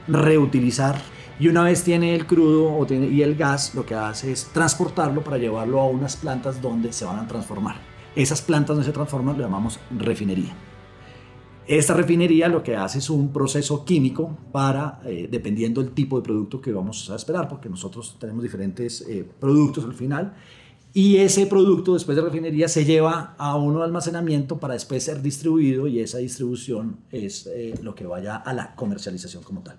reutilizar. 0.08 1.00
Y 1.38 1.48
una 1.48 1.64
vez 1.64 1.82
tiene 1.82 2.14
el 2.14 2.26
crudo 2.26 2.86
y 2.90 3.22
el 3.22 3.34
gas, 3.34 3.74
lo 3.74 3.84
que 3.84 3.94
hace 3.94 4.32
es 4.32 4.44
transportarlo 4.52 5.22
para 5.24 5.38
llevarlo 5.38 5.80
a 5.80 5.86
unas 5.86 6.16
plantas 6.16 6.62
donde 6.62 6.92
se 6.92 7.04
van 7.04 7.18
a 7.18 7.26
transformar. 7.26 7.76
Esas 8.14 8.40
plantas 8.40 8.76
donde 8.76 8.84
se 8.84 8.92
transforman 8.92 9.36
lo 9.36 9.42
llamamos 9.42 9.80
refinería. 9.90 10.54
Esta 11.66 11.94
refinería 11.94 12.48
lo 12.48 12.62
que 12.62 12.76
hace 12.76 12.98
es 12.98 13.08
un 13.08 13.32
proceso 13.32 13.86
químico 13.86 14.36
para, 14.52 15.00
eh, 15.06 15.28
dependiendo 15.30 15.82
del 15.82 15.92
tipo 15.92 16.18
de 16.18 16.22
producto 16.22 16.60
que 16.60 16.72
vamos 16.72 17.08
a 17.08 17.16
esperar, 17.16 17.48
porque 17.48 17.70
nosotros 17.70 18.16
tenemos 18.20 18.42
diferentes 18.42 19.00
eh, 19.08 19.26
productos 19.40 19.84
al 19.84 19.94
final, 19.94 20.34
y 20.96 21.16
ese 21.16 21.46
producto 21.46 21.94
después 21.94 22.16
de 22.16 22.22
refinería 22.22 22.68
se 22.68 22.84
lleva 22.84 23.34
a 23.36 23.58
de 23.58 23.82
almacenamiento 23.82 24.60
para 24.60 24.74
después 24.74 25.02
ser 25.02 25.20
distribuido 25.20 25.88
y 25.88 25.98
esa 25.98 26.18
distribución 26.18 27.00
es 27.10 27.46
eh, 27.48 27.74
lo 27.82 27.96
que 27.96 28.06
vaya 28.06 28.36
a 28.36 28.52
la 28.54 28.76
comercialización 28.76 29.42
como 29.42 29.62
tal. 29.62 29.76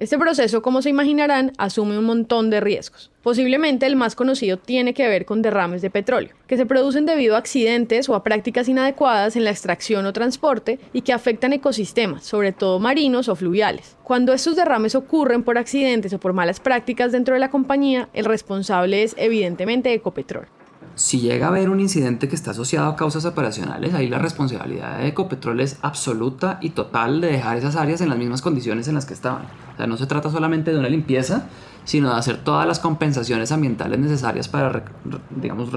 Este 0.00 0.18
proceso, 0.18 0.60
como 0.60 0.82
se 0.82 0.90
imaginarán, 0.90 1.52
asume 1.56 1.96
un 1.96 2.04
montón 2.04 2.50
de 2.50 2.60
riesgos. 2.60 3.12
Posiblemente 3.22 3.86
el 3.86 3.94
más 3.94 4.16
conocido 4.16 4.56
tiene 4.56 4.92
que 4.92 5.06
ver 5.08 5.24
con 5.24 5.40
derrames 5.40 5.82
de 5.82 5.88
petróleo, 5.88 6.34
que 6.48 6.56
se 6.56 6.66
producen 6.66 7.06
debido 7.06 7.36
a 7.36 7.38
accidentes 7.38 8.08
o 8.08 8.16
a 8.16 8.24
prácticas 8.24 8.68
inadecuadas 8.68 9.36
en 9.36 9.44
la 9.44 9.50
extracción 9.50 10.04
o 10.04 10.12
transporte 10.12 10.80
y 10.92 11.02
que 11.02 11.12
afectan 11.12 11.52
ecosistemas, 11.52 12.24
sobre 12.24 12.52
todo 12.52 12.80
marinos 12.80 13.28
o 13.28 13.36
fluviales. 13.36 13.96
Cuando 14.02 14.32
estos 14.32 14.56
derrames 14.56 14.96
ocurren 14.96 15.44
por 15.44 15.58
accidentes 15.58 16.12
o 16.12 16.18
por 16.18 16.32
malas 16.32 16.58
prácticas 16.58 17.12
dentro 17.12 17.34
de 17.34 17.40
la 17.40 17.50
compañía, 17.50 18.08
el 18.14 18.24
responsable 18.24 19.04
es 19.04 19.14
evidentemente 19.16 19.94
Ecopetrol. 19.94 20.48
Si 20.96 21.20
llega 21.20 21.46
a 21.46 21.48
haber 21.48 21.70
un 21.70 21.80
incidente 21.80 22.28
que 22.28 22.36
está 22.36 22.52
asociado 22.52 22.88
a 22.88 22.94
causas 22.94 23.24
operacionales, 23.24 23.94
ahí 23.94 24.08
la 24.08 24.18
responsabilidad 24.18 24.98
de 24.98 25.08
Ecopetrol 25.08 25.58
es 25.60 25.78
absoluta 25.82 26.58
y 26.60 26.70
total 26.70 27.20
de 27.20 27.32
dejar 27.32 27.56
esas 27.56 27.74
áreas 27.74 28.00
en 28.00 28.10
las 28.10 28.18
mismas 28.18 28.42
condiciones 28.42 28.86
en 28.86 28.94
las 28.94 29.04
que 29.04 29.14
estaban. 29.14 29.42
O 29.74 29.76
sea, 29.76 29.88
no 29.88 29.96
se 29.96 30.06
trata 30.06 30.30
solamente 30.30 30.72
de 30.72 30.78
una 30.78 30.88
limpieza, 30.88 31.48
sino 31.84 32.10
de 32.10 32.16
hacer 32.16 32.44
todas 32.44 32.66
las 32.68 32.78
compensaciones 32.78 33.50
ambientales 33.50 33.98
necesarias 33.98 34.46
para, 34.46 34.84
digamos, 35.30 35.70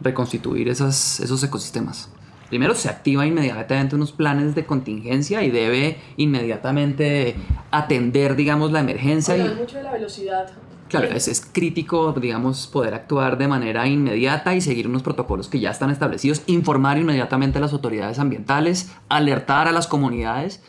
reconstituir 0.00 0.68
esas, 0.68 1.20
esos 1.20 1.42
ecosistemas. 1.42 2.10
Primero 2.50 2.74
se 2.74 2.90
activa 2.90 3.26
inmediatamente 3.26 3.96
unos 3.96 4.12
planes 4.12 4.54
de 4.54 4.66
contingencia 4.66 5.42
y 5.42 5.50
debe 5.50 5.96
inmediatamente 6.18 7.36
atender, 7.70 8.36
digamos, 8.36 8.70
la 8.70 8.80
emergencia. 8.80 9.32
Hablan 9.32 9.56
mucho 9.56 9.78
de 9.78 9.84
la 9.84 9.92
velocidad 9.92 10.46
Claro, 10.92 11.08
es, 11.16 11.26
es, 11.26 11.40
crítico, 11.40 12.12
digamos, 12.12 12.66
poder 12.66 12.92
actuar 12.92 13.38
de 13.38 13.48
manera 13.48 13.88
inmediata 13.88 14.54
y 14.54 14.60
seguir 14.60 14.86
unos 14.86 15.02
protocolos 15.02 15.48
que 15.48 15.58
ya 15.58 15.70
están 15.70 15.88
establecidos, 15.88 16.42
informar 16.46 16.98
inmediatamente 16.98 17.56
a 17.56 17.62
las 17.62 17.72
autoridades 17.72 18.18
ambientales, 18.18 18.92
alertar 19.08 19.68
a 19.68 19.72
las 19.72 19.86
comunidades 19.86 20.62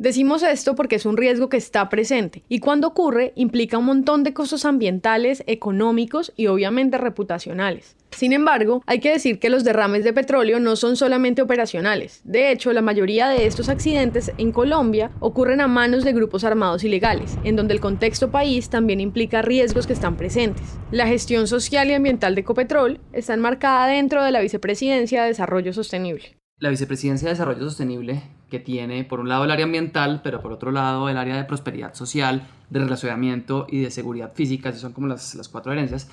Decimos 0.00 0.42
esto 0.42 0.74
porque 0.76 0.96
es 0.96 1.04
un 1.04 1.18
riesgo 1.18 1.50
que 1.50 1.58
está 1.58 1.90
presente 1.90 2.42
y 2.48 2.60
cuando 2.60 2.88
ocurre 2.88 3.34
implica 3.36 3.76
un 3.76 3.84
montón 3.84 4.22
de 4.22 4.32
costos 4.32 4.64
ambientales, 4.64 5.44
económicos 5.46 6.32
y 6.36 6.46
obviamente 6.46 6.96
reputacionales. 6.96 7.98
Sin 8.10 8.32
embargo, 8.32 8.82
hay 8.86 9.00
que 9.00 9.12
decir 9.12 9.38
que 9.38 9.50
los 9.50 9.62
derrames 9.62 10.02
de 10.02 10.14
petróleo 10.14 10.58
no 10.58 10.76
son 10.76 10.96
solamente 10.96 11.42
operacionales. 11.42 12.22
De 12.24 12.50
hecho, 12.50 12.72
la 12.72 12.80
mayoría 12.80 13.28
de 13.28 13.44
estos 13.44 13.68
accidentes 13.68 14.32
en 14.38 14.52
Colombia 14.52 15.10
ocurren 15.20 15.60
a 15.60 15.68
manos 15.68 16.02
de 16.02 16.14
grupos 16.14 16.44
armados 16.44 16.82
ilegales, 16.82 17.36
en 17.44 17.56
donde 17.56 17.74
el 17.74 17.80
contexto 17.80 18.30
país 18.30 18.70
también 18.70 19.02
implica 19.02 19.42
riesgos 19.42 19.86
que 19.86 19.92
están 19.92 20.16
presentes. 20.16 20.78
La 20.90 21.08
gestión 21.08 21.46
social 21.46 21.90
y 21.90 21.92
ambiental 21.92 22.34
de 22.34 22.40
Ecopetrol 22.40 23.00
está 23.12 23.34
enmarcada 23.34 23.88
dentro 23.88 24.24
de 24.24 24.32
la 24.32 24.40
Vicepresidencia 24.40 25.20
de 25.20 25.28
Desarrollo 25.28 25.74
Sostenible. 25.74 26.38
La 26.58 26.70
Vicepresidencia 26.70 27.28
de 27.28 27.34
Desarrollo 27.34 27.60
Sostenible 27.60 28.39
que 28.50 28.58
tiene 28.58 29.04
por 29.04 29.20
un 29.20 29.28
lado 29.28 29.44
el 29.44 29.50
área 29.50 29.64
ambiental, 29.64 30.20
pero 30.22 30.42
por 30.42 30.52
otro 30.52 30.70
lado 30.72 31.08
el 31.08 31.16
área 31.16 31.36
de 31.36 31.44
prosperidad 31.44 31.94
social, 31.94 32.46
de 32.68 32.80
relacionamiento 32.80 33.66
y 33.70 33.80
de 33.80 33.90
seguridad 33.90 34.32
física, 34.34 34.68
esas 34.68 34.82
son 34.82 34.92
como 34.92 35.06
las, 35.06 35.34
las 35.34 35.48
cuatro 35.48 35.72
herencias. 35.72 36.10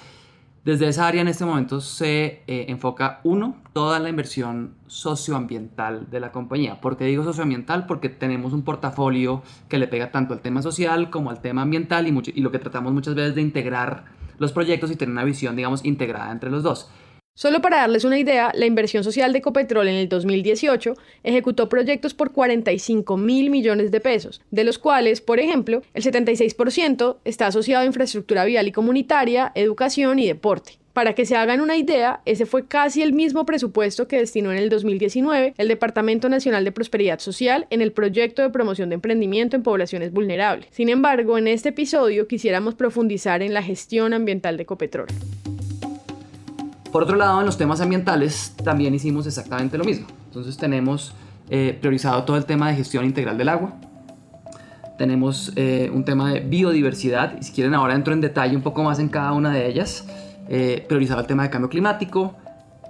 Desde 0.67 0.89
esa 0.89 1.07
área 1.07 1.21
en 1.21 1.29
este 1.29 1.45
momento 1.45 1.79
se 1.79 2.43
eh, 2.45 2.65
enfoca, 2.67 3.21
uno, 3.23 3.55
toda 3.71 3.99
la 3.99 4.09
inversión 4.09 4.73
socioambiental 4.87 6.09
de 6.09 6.19
la 6.19 6.33
compañía. 6.33 6.81
¿Por 6.81 6.97
qué 6.97 7.05
digo 7.05 7.23
socioambiental? 7.23 7.85
Porque 7.85 8.09
tenemos 8.09 8.51
un 8.51 8.63
portafolio 8.63 9.43
que 9.69 9.77
le 9.77 9.87
pega 9.87 10.11
tanto 10.11 10.33
al 10.33 10.41
tema 10.41 10.61
social 10.61 11.09
como 11.09 11.29
al 11.29 11.39
tema 11.39 11.61
ambiental 11.61 12.05
y, 12.05 12.11
mucho, 12.11 12.31
y 12.35 12.41
lo 12.41 12.51
que 12.51 12.59
tratamos 12.59 12.91
muchas 12.91 13.15
veces 13.15 13.33
de 13.33 13.43
integrar 13.43 14.05
los 14.39 14.51
proyectos 14.51 14.91
y 14.91 14.97
tener 14.97 15.13
una 15.13 15.23
visión, 15.23 15.55
digamos, 15.55 15.85
integrada 15.85 16.33
entre 16.33 16.51
los 16.51 16.63
dos. 16.63 16.91
Solo 17.37 17.61
para 17.61 17.77
darles 17.77 18.03
una 18.03 18.17
idea, 18.17 18.51
la 18.55 18.65
inversión 18.65 19.03
social 19.03 19.31
de 19.31 19.37
Ecopetrol 19.37 19.87
en 19.87 19.93
el 19.93 20.09
2018 20.09 20.95
ejecutó 21.23 21.69
proyectos 21.69 22.15
por 22.15 22.31
45 22.31 23.15
mil 23.15 23.51
millones 23.51 23.91
de 23.91 23.99
pesos, 23.99 24.41
de 24.49 24.63
los 24.63 24.79
cuales, 24.79 25.21
por 25.21 25.39
ejemplo, 25.39 25.83
el 25.93 26.03
76% 26.03 27.17
está 27.25 27.45
asociado 27.45 27.83
a 27.83 27.85
infraestructura 27.85 28.43
vial 28.43 28.67
y 28.67 28.71
comunitaria, 28.71 29.51
educación 29.53 30.17
y 30.17 30.25
deporte. 30.25 30.79
Para 30.93 31.13
que 31.13 31.27
se 31.27 31.35
hagan 31.35 31.61
una 31.61 31.77
idea, 31.77 32.21
ese 32.25 32.47
fue 32.47 32.65
casi 32.65 33.03
el 33.03 33.13
mismo 33.13 33.45
presupuesto 33.45 34.07
que 34.07 34.17
destinó 34.17 34.51
en 34.51 34.57
el 34.57 34.69
2019 34.69 35.53
el 35.59 35.67
Departamento 35.67 36.29
Nacional 36.29 36.65
de 36.65 36.71
Prosperidad 36.71 37.19
Social 37.19 37.67
en 37.69 37.83
el 37.83 37.91
proyecto 37.91 38.41
de 38.41 38.49
promoción 38.49 38.89
de 38.89 38.95
emprendimiento 38.95 39.55
en 39.55 39.61
poblaciones 39.61 40.11
vulnerables. 40.11 40.69
Sin 40.71 40.89
embargo, 40.89 41.37
en 41.37 41.49
este 41.49 41.69
episodio 41.69 42.27
quisiéramos 42.27 42.73
profundizar 42.73 43.43
en 43.43 43.53
la 43.53 43.61
gestión 43.61 44.15
ambiental 44.15 44.57
de 44.57 44.63
Ecopetrol. 44.63 45.09
Por 46.91 47.03
otro 47.03 47.15
lado, 47.15 47.39
en 47.39 47.45
los 47.45 47.57
temas 47.57 47.81
ambientales 47.81 48.53
también 48.63 48.93
hicimos 48.93 49.27
exactamente 49.27 49.77
lo 49.77 49.83
mismo. 49.83 50.07
Entonces 50.25 50.57
tenemos 50.57 51.13
eh, 51.49 51.77
priorizado 51.79 52.23
todo 52.23 52.37
el 52.37 52.45
tema 52.45 52.69
de 52.69 52.75
gestión 52.75 53.05
integral 53.05 53.37
del 53.37 53.49
agua. 53.49 53.73
Tenemos 54.97 55.51
eh, 55.55 55.91
un 55.93 56.03
tema 56.05 56.33
de 56.33 56.39
biodiversidad, 56.39 57.37
y 57.39 57.43
si 57.43 57.51
quieren 57.51 57.75
ahora 57.75 57.93
entro 57.93 58.13
en 58.13 58.21
detalle 58.21 58.55
un 58.55 58.63
poco 58.63 58.83
más 58.83 58.99
en 58.99 59.09
cada 59.09 59.33
una 59.33 59.51
de 59.51 59.67
ellas. 59.67 60.05
Eh, 60.49 60.85
priorizado 60.87 61.19
el 61.19 61.27
tema 61.27 61.43
de 61.43 61.49
cambio 61.49 61.69
climático, 61.69 62.35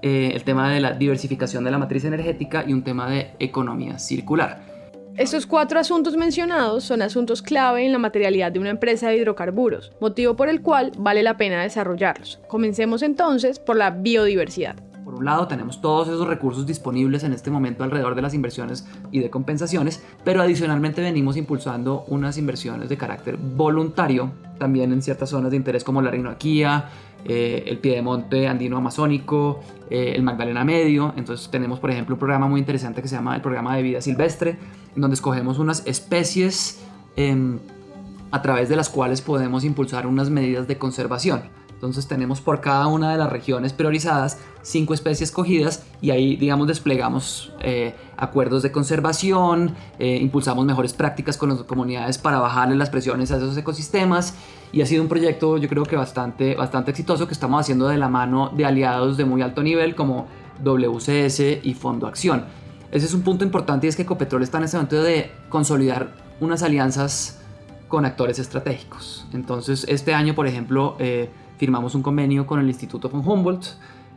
el 0.04 0.44
tema 0.44 0.70
de 0.72 0.80
la 0.80 0.94
diversificación 0.94 1.64
de 1.64 1.72
la 1.72 1.80
matriz 1.80 2.06
energética 2.06 2.64
y 2.66 2.72
un 2.72 2.84
tema 2.84 3.10
de 3.10 3.32
economía 3.40 3.98
circular. 3.98 4.77
Estos 5.18 5.48
cuatro 5.48 5.80
asuntos 5.80 6.16
mencionados 6.16 6.84
son 6.84 7.02
asuntos 7.02 7.42
clave 7.42 7.84
en 7.84 7.92
la 7.92 7.98
materialidad 7.98 8.52
de 8.52 8.60
una 8.60 8.70
empresa 8.70 9.10
de 9.10 9.18
hidrocarburos, 9.18 9.92
motivo 10.00 10.36
por 10.36 10.48
el 10.48 10.62
cual 10.62 10.92
vale 10.96 11.24
la 11.24 11.38
pena 11.38 11.64
desarrollarlos. 11.64 12.40
Comencemos 12.48 13.02
entonces 13.02 13.58
por 13.58 13.78
la 13.78 13.90
biodiversidad. 13.90 14.76
Por 15.04 15.16
un 15.16 15.26
lado 15.26 15.48
tenemos 15.48 15.82
todos 15.82 16.08
esos 16.08 16.28
recursos 16.28 16.68
disponibles 16.68 17.24
en 17.24 17.34
este 17.34 17.50
momento 17.50 17.84
alrededor 17.84 18.14
de 18.14 18.22
las 18.22 18.36
inversiones 18.36 18.86
y 19.12 19.20
de 19.20 19.32
compensaciones, 19.32 20.04
pero 20.24 20.40
adicionalmente 20.40 21.02
venimos 21.02 21.36
impulsando 21.36 22.06
unas 22.10 22.38
inversiones 22.38 22.88
de 22.88 22.98
carácter 22.98 23.38
voluntario 23.38 24.34
también 24.60 24.92
en 24.92 25.02
ciertas 25.02 25.30
zonas 25.30 25.50
de 25.50 25.58
interés 25.58 25.84
como 25.84 26.04
la 26.04 26.12
Rinoaquía, 26.12 26.90
eh, 27.30 27.66
el 27.68 27.80
Piedemonte 27.80 28.48
Andino 28.48 28.78
Amazónico, 28.78 29.60
eh, 29.90 30.14
el 30.16 30.24
Magdalena 30.24 30.64
Medio. 30.64 31.14
Entonces 31.18 31.50
tenemos, 31.52 31.80
por 31.80 31.92
ejemplo, 31.92 32.16
un 32.16 32.20
programa 32.20 32.48
muy 32.48 32.60
interesante 32.62 33.02
que 33.02 33.10
se 33.10 33.16
llama 33.16 33.36
el 33.36 33.42
Programa 33.42 33.76
de 33.76 33.84
Vida 33.84 34.02
Silvestre, 34.02 34.58
en 34.96 35.02
donde 35.02 35.16
escogemos 35.16 35.60
unas 35.60 35.86
especies 35.86 36.82
em, 37.18 37.60
a 38.32 38.42
través 38.42 38.70
de 38.70 38.78
las 38.78 38.90
cuales 38.90 39.22
podemos 39.22 39.66
impulsar 39.66 40.08
unas 40.08 40.30
medidas 40.30 40.68
de 40.70 40.78
conservación. 40.78 41.42
Entonces 41.78 42.08
tenemos 42.08 42.42
por 42.42 42.60
cada 42.60 42.88
una 42.88 43.12
de 43.12 43.20
las 43.20 43.32
regiones 43.32 43.72
priorizadas 43.72 44.40
cinco 44.64 44.96
especies 44.96 45.32
cogidas 45.32 45.86
y 46.02 46.10
ahí, 46.10 46.36
digamos, 46.36 46.68
desplegamos 46.68 47.54
eh, 47.62 47.94
acuerdos 48.18 48.64
de 48.64 48.72
conservación, 48.72 49.76
eh, 50.00 50.18
impulsamos 50.20 50.66
mejores 50.66 50.94
prácticas 50.94 51.38
con 51.38 51.50
las 51.50 51.62
comunidades 51.62 52.18
para 52.18 52.40
bajarle 52.40 52.76
las 52.76 52.90
presiones 52.90 53.32
a 53.32 53.38
esos 53.38 53.56
ecosistemas 53.56 54.34
y 54.72 54.82
ha 54.82 54.88
sido 54.88 55.04
un 55.04 55.08
proyecto 55.08 55.60
yo 55.60 55.70
creo 55.70 55.84
que 55.84 55.96
bastante, 55.96 56.56
bastante 56.56 56.90
exitoso 56.90 57.28
que 57.28 57.34
estamos 57.34 57.62
haciendo 57.62 57.88
de 57.88 57.98
la 57.98 58.10
mano 58.10 58.52
de 58.58 58.66
aliados 58.66 59.16
de 59.16 59.26
muy 59.26 59.44
alto 59.44 59.62
nivel 59.62 59.94
como 59.94 60.26
WCS 60.64 61.64
y 61.64 61.76
Fondo 61.76 62.08
Acción. 62.08 62.46
Ese 62.92 63.06
es 63.06 63.14
un 63.14 63.22
punto 63.22 63.46
importante 63.46 63.86
y 63.86 63.90
es 63.90 63.96
que 63.96 64.02
Ecopetrol 64.02 64.42
está 64.42 64.58
en 64.58 64.64
este 64.64 64.78
momento 64.78 65.04
de 65.04 65.30
consolidar 65.50 66.16
unas 66.40 66.64
alianzas 66.64 67.40
con 67.88 68.04
actores 68.04 68.40
estratégicos. 68.40 69.28
Entonces 69.32 69.86
este 69.88 70.16
año, 70.16 70.34
por 70.34 70.48
ejemplo, 70.48 70.96
eh, 70.98 71.30
firmamos 71.58 71.96
un 71.96 72.02
convenio 72.02 72.46
con 72.46 72.60
el 72.60 72.68
Instituto 72.68 73.10
von 73.10 73.28
Humboldt, 73.28 73.66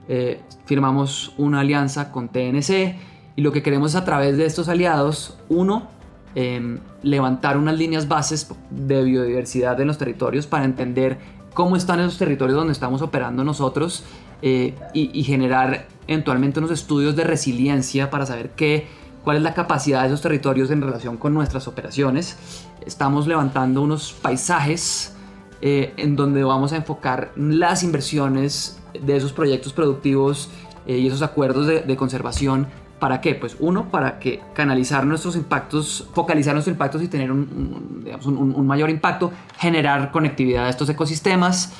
eh, 0.09 0.41
firmamos 0.65 1.35
una 1.39 1.61
alianza 1.61 2.11
con 2.11 2.29
TNC 2.29 2.97
y 3.37 3.43
lo 3.43 3.53
que 3.53 3.63
queremos 3.63 3.95
a 3.95 4.05
través 4.05 4.37
de 4.37 4.45
estos 4.45 4.69
aliados, 4.69 5.39
uno, 5.49 5.89
em, 6.35 6.79
levantar 7.03 7.57
unas 7.57 7.77
líneas 7.77 8.09
bases 8.09 8.53
de 8.71 9.03
biodiversidad 9.03 9.81
en 9.81 9.87
los 9.87 9.99
territorios 9.99 10.47
para 10.47 10.65
entender 10.65 11.19
cómo 11.55 11.77
están 11.77 12.01
esos 12.01 12.19
territorios 12.19 12.57
donde 12.57 12.73
estamos 12.73 13.03
operando 13.03 13.45
nosotros 13.45 14.05
eh, 14.43 14.75
y, 14.95 15.23
generar 15.23 15.87
eventualmente 16.07 16.61
unos 16.61 16.71
estudios 16.71 17.15
de 17.15 17.25
resiliencia 17.25 18.09
para 18.09 18.25
saber 18.25 18.51
qué, 18.57 18.87
cuál 19.23 19.37
es 19.37 19.43
la 19.43 19.53
capacidad 19.53 20.01
de 20.01 20.09
esos 20.09 20.23
territorios 20.23 20.71
en 20.71 20.81
relación 20.81 21.19
con 21.19 21.35
nuestras 21.35 21.69
operaciones. 21.69 22.39
Estamos 22.87 23.27
levantando 23.27 23.83
unos 23.83 24.13
paisajes 24.13 25.15
eh, 25.63 25.93
en 25.99 26.17
donde 26.17 26.43
vamos 26.43 26.73
a 26.73 26.77
enfocar 26.77 27.33
las 27.37 27.83
inversiones 27.83 28.81
de 28.99 29.17
esos 29.17 29.33
proyectos 29.33 29.75
productivos 29.75 30.49
eh, 30.87 30.97
y 30.97 31.07
esos 31.07 31.21
acuerdos 31.23 31.67
de, 31.67 31.97
conservación. 31.97 32.67
¿Para 32.99 33.21
qué? 33.21 33.35
Pues 33.35 33.57
uno, 33.61 33.91
para 33.91 34.19
que 34.19 34.41
canalizar 34.55 35.07
nuestros 35.07 35.37
impactos, 35.37 36.09
focalizar 36.15 36.55
nuestros 36.55 36.73
impactos 36.73 37.03
y 37.03 37.09
tener 37.09 37.31
un, 37.31 38.67
mayor 38.67 38.91
impacto, 38.91 39.33
generar 39.59 40.11
conectividad 40.11 40.67
a 40.67 40.71
estos 40.71 40.89
ecosistemas. 40.89 41.73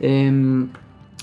Em, 0.00 0.68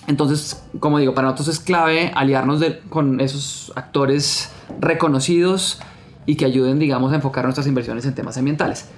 entonces, 0.07 0.63
como 0.79 0.99
digo, 0.99 1.13
para 1.13 1.27
nosotros 1.27 1.47
es 1.49 1.59
clave 1.59 2.11
aliarnos 2.13 2.61
con 2.89 3.21
esos 3.21 3.71
actores 3.75 4.51
reconocidos 4.79 5.81
y 6.25 6.35
que 6.35 6.45
ayuden, 6.45 6.79
digamos, 6.79 7.11
a 7.13 7.15
enfocar 7.15 7.45
nuestras 7.45 7.67
inversiones 7.67 8.05
en 8.05 8.15
temas 8.15 8.37
ambientales. 8.37 8.89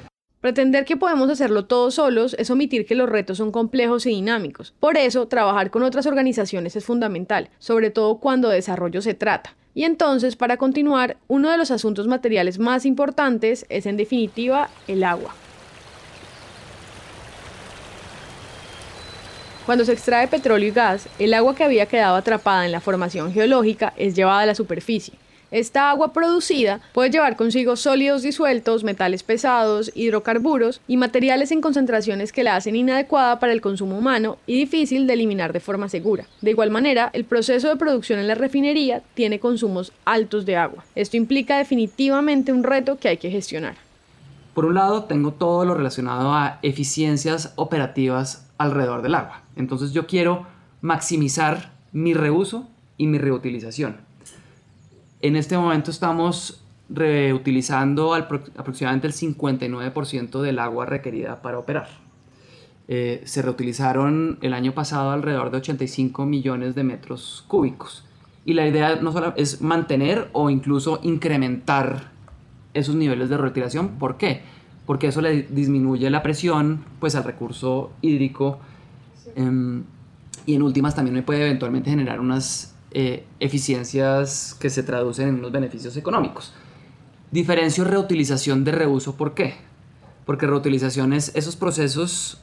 Pretender 0.43 0.83
que 0.83 0.97
podemos 0.97 1.29
hacerlo 1.29 1.63
todos 1.63 1.95
solos 1.95 2.35
es 2.37 2.49
omitir 2.49 2.85
que 2.85 2.95
los 2.95 3.07
retos 3.07 3.37
son 3.37 3.53
complejos 3.53 4.05
y 4.05 4.09
dinámicos. 4.09 4.73
Por 4.77 4.97
eso, 4.97 5.29
trabajar 5.29 5.71
con 5.71 5.83
otras 5.83 6.05
organizaciones 6.05 6.75
es 6.75 6.83
fundamental, 6.83 7.47
sobre 7.59 7.91
todo 7.91 8.17
cuando 8.17 8.49
de 8.49 8.55
desarrollo 8.55 9.01
se 9.01 9.13
trata. 9.13 9.55
Y 9.73 9.85
entonces, 9.85 10.35
para 10.35 10.57
continuar, 10.57 11.15
uno 11.29 11.49
de 11.49 11.57
los 11.57 11.71
asuntos 11.71 12.09
materiales 12.09 12.59
más 12.59 12.85
importantes 12.85 13.65
es 13.69 13.85
en 13.85 13.95
definitiva 13.95 14.69
el 14.89 15.05
agua. 15.05 15.33
Cuando 19.65 19.85
se 19.85 19.93
extrae 19.93 20.27
petróleo 20.27 20.67
y 20.67 20.71
gas, 20.71 21.07
el 21.19 21.35
agua 21.35 21.55
que 21.55 21.63
había 21.63 21.85
quedado 21.85 22.17
atrapada 22.17 22.65
en 22.65 22.73
la 22.73 22.81
formación 22.81 23.31
geológica 23.31 23.93
es 23.95 24.13
llevada 24.13 24.41
a 24.41 24.47
la 24.47 24.55
superficie. 24.55 25.22
Esta 25.53 25.91
agua 25.91 26.13
producida 26.13 26.81
puede 26.93 27.11
llevar 27.11 27.35
consigo 27.35 27.75
sólidos 27.75 28.23
disueltos, 28.23 28.83
metales 28.83 29.21
pesados, 29.21 29.91
hidrocarburos 29.93 30.81
y 30.87 30.97
materiales 30.97 31.51
en 31.51 31.61
concentraciones 31.61 32.31
que 32.31 32.41
la 32.41 32.55
hacen 32.55 32.75
inadecuada 32.75 33.39
para 33.39 33.53
el 33.53 33.61
consumo 33.61 33.95
humano 33.95 34.39
y 34.47 34.57
difícil 34.57 35.05
de 35.05 35.13
eliminar 35.13 35.53
de 35.53 35.59
forma 35.59 35.89
segura. 35.89 36.25
De 36.41 36.49
igual 36.49 36.71
manera, 36.71 37.11
el 37.13 37.23
proceso 37.25 37.69
de 37.69 37.75
producción 37.75 38.17
en 38.17 38.27
la 38.27 38.33
refinería 38.33 39.03
tiene 39.13 39.39
consumos 39.39 39.93
altos 40.05 40.47
de 40.47 40.55
agua. 40.55 40.85
Esto 40.95 41.17
implica 41.17 41.59
definitivamente 41.59 42.51
un 42.51 42.63
reto 42.63 42.97
que 42.97 43.09
hay 43.09 43.17
que 43.17 43.29
gestionar. 43.29 43.75
Por 44.55 44.65
un 44.65 44.73
lado, 44.73 45.03
tengo 45.03 45.33
todo 45.33 45.65
lo 45.65 45.75
relacionado 45.75 46.33
a 46.33 46.57
eficiencias 46.63 47.53
operativas 47.57 48.49
alrededor 48.57 49.03
del 49.03 49.13
agua. 49.13 49.43
Entonces 49.55 49.93
yo 49.93 50.07
quiero 50.07 50.47
maximizar 50.81 51.73
mi 51.91 52.15
reuso 52.15 52.67
y 52.97 53.05
mi 53.05 53.19
reutilización. 53.19 53.97
En 55.23 55.35
este 55.35 55.57
momento 55.57 55.89
estamos 55.89 56.63
reutilizando 56.89 58.13
aproximadamente 58.13 59.07
el 59.07 59.13
59% 59.13 60.41
del 60.41 60.59
agua 60.59 60.85
requerida 60.85 61.41
para 61.41 61.57
operar. 61.57 61.87
Eh, 62.87 63.23
se 63.25 63.41
reutilizaron 63.41 64.37
el 64.41 64.53
año 64.53 64.73
pasado 64.73 65.09
alrededor 65.09 65.49
de 65.49 65.57
85 65.57 66.27
millones 66.27 66.75
de 66.75 66.83
metros 66.83 67.43
cúbicos. 67.47 68.05
Y 68.45 68.53
la 68.53 68.67
idea 68.67 68.97
no 68.97 69.11
solo 69.11 69.33
es 69.35 69.61
mantener 69.61 70.29
o 70.33 70.51
incluso 70.51 70.99
incrementar 71.01 72.11
esos 72.75 72.93
niveles 72.93 73.29
de 73.29 73.37
reutilización. 73.37 73.97
¿Por 73.97 74.17
qué? 74.17 74.41
Porque 74.85 75.07
eso 75.07 75.21
le 75.21 75.41
disminuye 75.43 76.09
la 76.11 76.21
presión 76.21 76.83
pues, 76.99 77.15
al 77.15 77.23
recurso 77.23 77.91
hídrico 78.01 78.59
Em, 79.35 79.83
y 80.45 80.55
en 80.55 80.61
últimas 80.61 80.95
también 80.95 81.15
me 81.15 81.23
puede 81.23 81.41
eventualmente 81.45 81.89
generar 81.89 82.19
unas 82.19 82.72
eh, 82.93 83.25
eficiencias 83.39 84.55
que 84.59 84.69
se 84.69 84.83
traducen 84.83 85.29
en 85.29 85.35
unos 85.35 85.51
beneficios 85.51 85.97
económicos. 85.97 86.53
Diferencio 87.31 87.83
reutilización 87.83 88.63
de 88.63 88.71
reuso, 88.71 89.15
¿por 89.15 89.33
qué? 89.33 89.55
Porque 90.25 90.45
reutilización 90.45 91.13
es 91.13 91.35
esos 91.35 91.55
procesos, 91.55 92.41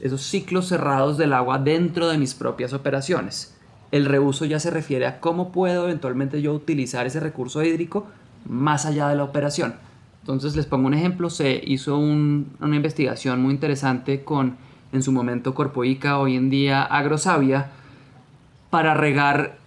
esos 0.00 0.22
ciclos 0.22 0.68
cerrados 0.68 1.16
del 1.16 1.32
agua 1.32 1.58
dentro 1.58 2.08
de 2.08 2.18
mis 2.18 2.34
propias 2.34 2.72
operaciones. 2.72 3.56
El 3.90 4.04
reuso 4.04 4.44
ya 4.44 4.60
se 4.60 4.70
refiere 4.70 5.06
a 5.06 5.20
cómo 5.20 5.50
puedo 5.50 5.84
eventualmente 5.84 6.42
yo 6.42 6.52
utilizar 6.52 7.06
ese 7.06 7.20
recurso 7.20 7.62
hídrico 7.62 8.06
más 8.44 8.84
allá 8.84 9.08
de 9.08 9.16
la 9.16 9.24
operación. 9.24 9.74
Entonces 10.20 10.54
les 10.56 10.66
pongo 10.66 10.86
un 10.86 10.94
ejemplo, 10.94 11.30
se 11.30 11.60
hizo 11.64 11.96
una 11.96 12.76
investigación 12.76 13.40
muy 13.40 13.54
interesante 13.54 14.24
con 14.24 14.56
en 14.92 15.02
su 15.02 15.12
momento 15.12 15.54
Corpoica, 15.54 16.18
hoy 16.18 16.36
en 16.36 16.50
día 16.50 16.82
Agrosavia, 16.82 17.70
para 18.70 18.94
regar 18.94 19.57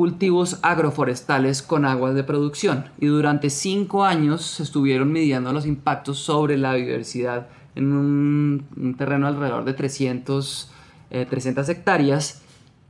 cultivos 0.00 0.60
agroforestales 0.62 1.60
con 1.60 1.84
aguas 1.84 2.14
de 2.14 2.24
producción. 2.24 2.86
Y 2.98 3.08
durante 3.08 3.50
cinco 3.50 4.02
años 4.02 4.58
estuvieron 4.58 5.12
midiendo 5.12 5.52
los 5.52 5.66
impactos 5.66 6.20
sobre 6.20 6.56
la 6.56 6.72
biodiversidad 6.72 7.48
en 7.74 7.92
un, 7.92 8.94
terreno 8.96 9.26
alrededor 9.26 9.66
de 9.66 9.74
300, 9.74 10.72
300 11.10 11.68
eh, 11.68 11.72
hectáreas 11.72 12.40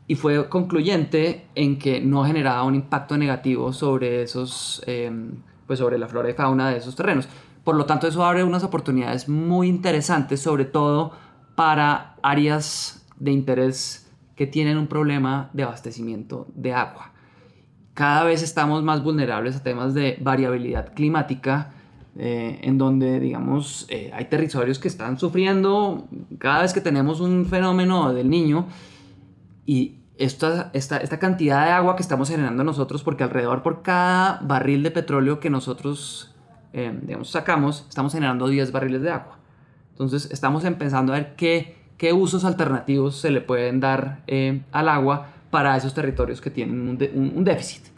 y 0.07 0.15
fue 0.15 0.49
concluyente 0.49 1.49
en 1.57 1.81
que 1.81 2.01
no 2.01 2.25
generaba 2.25 2.63
un 2.63 2.77
impacto 2.77 3.19
negativo 3.19 3.73
sobre 3.73 4.23
esos 4.23 4.81
em, 4.87 5.33
pues 5.67 5.81
sobre 5.81 5.99
la 5.99 6.07
flora 6.07 6.31
y 6.31 6.35
fauna 6.35 6.71
de 6.71 6.77
esos 6.77 6.95
terrenos 6.95 7.29
por 7.65 7.75
lo 7.75 7.87
tanto 7.87 8.07
eso 8.07 8.25
abre 8.25 8.45
unas 8.45 8.63
oportunidades 8.63 9.29
muy 9.29 9.67
interesantes 9.67 10.41
sobre 10.41 10.65
todo 10.65 11.11
para 11.57 12.15
áreas 12.23 13.05
de 13.19 13.33
interés 13.33 14.10
que 14.41 14.47
tienen 14.47 14.79
un 14.79 14.87
problema 14.87 15.51
de 15.53 15.65
abastecimiento 15.65 16.47
de 16.55 16.73
agua. 16.73 17.13
Cada 17.93 18.25
vez 18.25 18.43
estamos 18.43 18.83
más 18.83 19.03
vulnerables 19.03 19.55
a 19.55 19.63
temas 19.63 19.93
de 19.93 20.17
variabilidad 20.19 20.95
climática, 20.95 21.75
eh, 22.17 22.59
en 22.63 22.79
donde, 22.79 23.21
digamos, 23.21 23.85
eh, 23.91 24.11
hay 24.15 24.25
territorios 24.31 24.79
que 24.79 24.89
están 24.89 25.19
sufriendo 25.19 26.09
cada 26.39 26.63
vez 26.63 26.73
que 26.73 26.81
tenemos 26.81 27.21
un 27.21 27.45
fenómeno 27.45 28.15
del 28.15 28.31
niño 28.31 28.67
y 29.67 29.97
esta, 30.17 30.71
esta, 30.73 30.97
esta 30.97 31.19
cantidad 31.19 31.67
de 31.67 31.73
agua 31.73 31.95
que 31.95 32.01
estamos 32.01 32.31
generando 32.31 32.65
nosotros, 32.65 33.03
porque 33.03 33.25
alrededor 33.25 33.63
por 33.63 33.83
cada 33.83 34.41
barril 34.41 34.83
de 34.83 34.91
petróleo 34.91 35.39
que 35.39 35.51
nosotros, 35.51 36.35
eh, 36.73 36.99
sacamos, 37.25 37.85
estamos 37.91 38.15
generando 38.15 38.49
10 38.49 38.73
barriles 38.73 39.03
de 39.03 39.11
agua. 39.11 39.39
Entonces 39.91 40.31
estamos 40.31 40.65
empezando 40.65 41.13
a 41.13 41.17
ver 41.17 41.37
qué, 41.37 41.80
qué 42.01 42.15
usos 42.15 42.47
alternativos 42.47 43.17
se 43.17 43.31
le 43.31 43.43
pueden 43.43 43.79
dar 43.79 44.23
eh, 44.27 44.63
al 44.73 44.89
agua 44.89 45.27
para 45.51 45.77
esos 45.77 45.93
territorios 45.93 46.41
que 46.41 46.49
tienen 46.49 46.81
un, 46.89 47.45
déficit. 47.45 47.89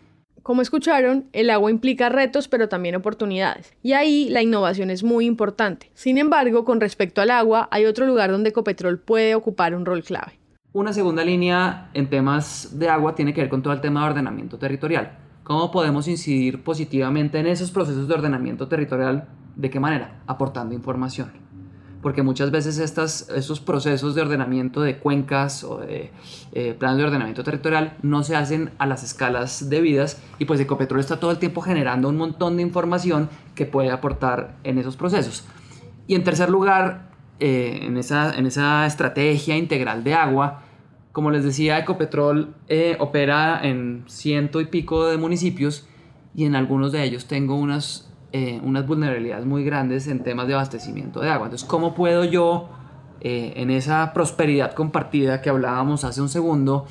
Como 0.43 0.61
escucharon, 0.61 1.27
el 1.33 1.51
agua 1.51 1.71
implica 1.71 2.09
retos 2.09 2.49
pero 2.49 2.69
también 2.69 2.97
oportunidades, 2.97 3.73
y 3.81 3.93
ahí 3.93 4.29
la 4.29 4.43
innovación 4.43 4.91
es 4.91 5.05
muy 5.05 5.25
importante. 5.25 5.93
Sin 5.95 6.19
embargo, 6.19 6.65
con 6.65 6.81
respecto 6.81 7.21
al 7.21 7.31
agua, 7.31 7.69
hay 7.71 7.85
otro 7.85 8.05
lugar 8.05 8.33
donde 8.33 8.51
Ecopetrol 8.51 8.99
puede 8.99 9.37
ocupar 9.37 9.73
un 9.73 9.87
rol 9.87 10.03
clave. 10.03 10.33
Una 10.73 10.93
segunda 10.93 11.25
línea 11.25 11.89
en 11.95 12.11
temas 12.11 12.77
de 12.77 12.89
agua 12.89 13.15
tiene 13.15 13.33
que 13.33 13.43
ver 13.43 13.51
con 13.51 13.63
todo 13.63 13.73
el 13.73 13.81
tema 13.81 14.01
de 14.01 14.11
ordenamiento 14.11 14.59
territorial. 14.59 15.17
¿Cómo 15.45 15.71
podemos 15.71 16.09
incidir 16.09 16.65
positivamente 16.65 17.39
en 17.39 17.47
esos 17.47 17.71
procesos 17.71 18.09
de 18.09 18.15
ordenamiento 18.15 18.67
territorial? 18.67 19.29
¿De 19.55 19.71
qué 19.71 19.79
manera? 19.79 20.23
Aportando 20.27 20.75
información 20.75 21.52
porque 22.03 22.23
muchas 22.23 22.51
veces 22.51 22.79
estas, 22.79 23.29
estos 23.35 23.61
procesos 23.61 24.15
de 24.15 24.23
ordenamiento 24.23 24.83
de 24.83 24.99
cuencas 24.99 25.63
o 25.63 25.79
de 25.79 26.11
eh, 26.53 26.75
planes 26.79 26.99
de 26.99 27.05
ordenamiento 27.05 27.45
territorial 27.45 27.97
no 28.03 28.25
se 28.25 28.35
hacen 28.35 28.71
a 28.79 28.87
las 28.87 29.05
escalas 29.05 29.71
debidas 29.71 30.21
y 30.39 30.45
pues 30.45 30.61
Ecopetrol 30.61 31.01
está 31.01 31.21
todo 31.21 31.31
el 31.31 31.39
tiempo 31.39 31.63
generando 31.63 32.09
un 32.09 32.17
montón 32.17 32.57
de 32.57 32.63
información 32.63 33.31
que 33.55 33.67
puede 33.67 33.91
aportar 33.91 34.57
en 34.65 34.79
esos 34.79 34.97
procesos. 34.97 35.45
Y 36.09 36.17
en 36.17 36.25
tercer 36.25 36.51
lugar, 36.51 37.09
eh, 37.39 37.81
en, 37.83 37.97
esa, 37.97 38.37
en 38.37 38.47
esa 38.47 38.85
estrategia 38.85 39.57
integral 39.57 40.03
de 40.03 40.15
agua, 40.15 40.63
como 41.13 41.31
les 41.31 41.45
decía, 41.45 41.79
Ecopetrol 41.79 42.55
eh, 42.69 42.97
opera 42.99 43.61
en 43.63 44.03
ciento 44.09 44.61
y 44.61 44.67
pico 44.67 45.07
de 45.07 45.19
municipios 45.19 45.87
y 46.35 46.47
en 46.47 46.57
algunos 46.57 46.91
de 46.91 47.05
ellos 47.05 47.27
tengo 47.27 47.55
unas 47.55 48.12
eh, 48.33 48.61
unas 48.63 48.87
vulnerabilidades 48.87 49.45
muy 49.45 49.65
grandes 49.65 50.07
en 50.07 50.23
temas 50.23 50.49
de 50.49 50.55
abastecimiento 50.55 51.21
de 51.21 51.31
agua. 51.31 51.47
Entonces, 51.47 51.69
¿cómo 51.69 51.95
puedo 51.95 52.25
yo, 52.25 52.69
eh, 53.21 53.53
en 53.57 53.71
esa 53.71 54.13
prosperidad 54.13 54.73
compartida 54.73 55.43
que 55.43 55.51
hablábamos 55.51 56.05
hace 56.05 56.23
un 56.23 56.29
segundo, 56.29 56.87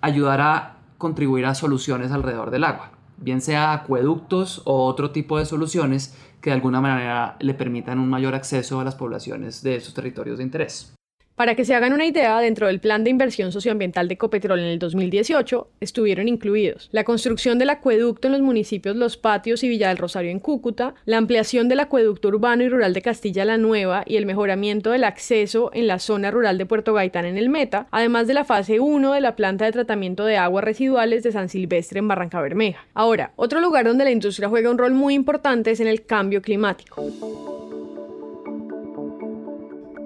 ayudar 0.00 0.40
a 0.40 0.76
contribuir 0.98 1.46
a 1.46 1.54
soluciones 1.54 2.10
alrededor 2.10 2.50
del 2.50 2.64
agua? 2.64 2.90
Bien 3.16 3.40
sea 3.40 3.72
acueductos 3.72 4.62
o 4.64 4.86
otro 4.86 5.10
tipo 5.10 5.38
de 5.38 5.46
soluciones 5.46 6.16
que 6.40 6.50
de 6.50 6.54
alguna 6.54 6.80
manera 6.80 7.36
le 7.38 7.54
permitan 7.54 7.98
un 7.98 8.08
mayor 8.08 8.34
acceso 8.34 8.80
a 8.80 8.84
las 8.84 8.94
poblaciones 8.94 9.62
de 9.62 9.76
esos 9.76 9.94
territorios 9.94 10.38
de 10.38 10.44
interés. 10.44 10.94
Para 11.40 11.54
que 11.54 11.64
se 11.64 11.74
hagan 11.74 11.94
una 11.94 12.04
idea, 12.04 12.38
dentro 12.38 12.66
del 12.66 12.80
plan 12.80 13.02
de 13.02 13.08
inversión 13.08 13.50
socioambiental 13.50 14.08
de 14.08 14.12
Ecopetrol 14.12 14.58
en 14.58 14.66
el 14.66 14.78
2018 14.78 15.68
estuvieron 15.80 16.28
incluidos 16.28 16.90
la 16.92 17.04
construcción 17.04 17.58
del 17.58 17.70
acueducto 17.70 18.28
en 18.28 18.32
los 18.32 18.42
municipios 18.42 18.94
Los 18.94 19.16
Patios 19.16 19.64
y 19.64 19.70
Villa 19.70 19.88
del 19.88 19.96
Rosario 19.96 20.30
en 20.30 20.38
Cúcuta, 20.38 20.94
la 21.06 21.16
ampliación 21.16 21.70
del 21.70 21.80
acueducto 21.80 22.28
urbano 22.28 22.62
y 22.62 22.68
rural 22.68 22.92
de 22.92 23.00
Castilla 23.00 23.46
la 23.46 23.56
Nueva 23.56 24.04
y 24.06 24.18
el 24.18 24.26
mejoramiento 24.26 24.90
del 24.90 25.02
acceso 25.02 25.70
en 25.72 25.86
la 25.86 25.98
zona 25.98 26.30
rural 26.30 26.58
de 26.58 26.66
Puerto 26.66 26.92
Gaitán 26.92 27.24
en 27.24 27.38
el 27.38 27.48
Meta, 27.48 27.86
además 27.90 28.26
de 28.26 28.34
la 28.34 28.44
fase 28.44 28.78
1 28.78 29.14
de 29.14 29.22
la 29.22 29.34
planta 29.34 29.64
de 29.64 29.72
tratamiento 29.72 30.26
de 30.26 30.36
aguas 30.36 30.62
residuales 30.62 31.22
de 31.22 31.32
San 31.32 31.48
Silvestre 31.48 32.00
en 32.00 32.08
Barranca 32.08 32.42
Bermeja. 32.42 32.84
Ahora, 32.92 33.32
otro 33.36 33.60
lugar 33.60 33.86
donde 33.86 34.04
la 34.04 34.10
industria 34.10 34.50
juega 34.50 34.70
un 34.70 34.76
rol 34.76 34.92
muy 34.92 35.14
importante 35.14 35.70
es 35.70 35.80
en 35.80 35.86
el 35.86 36.04
cambio 36.04 36.42
climático. 36.42 37.59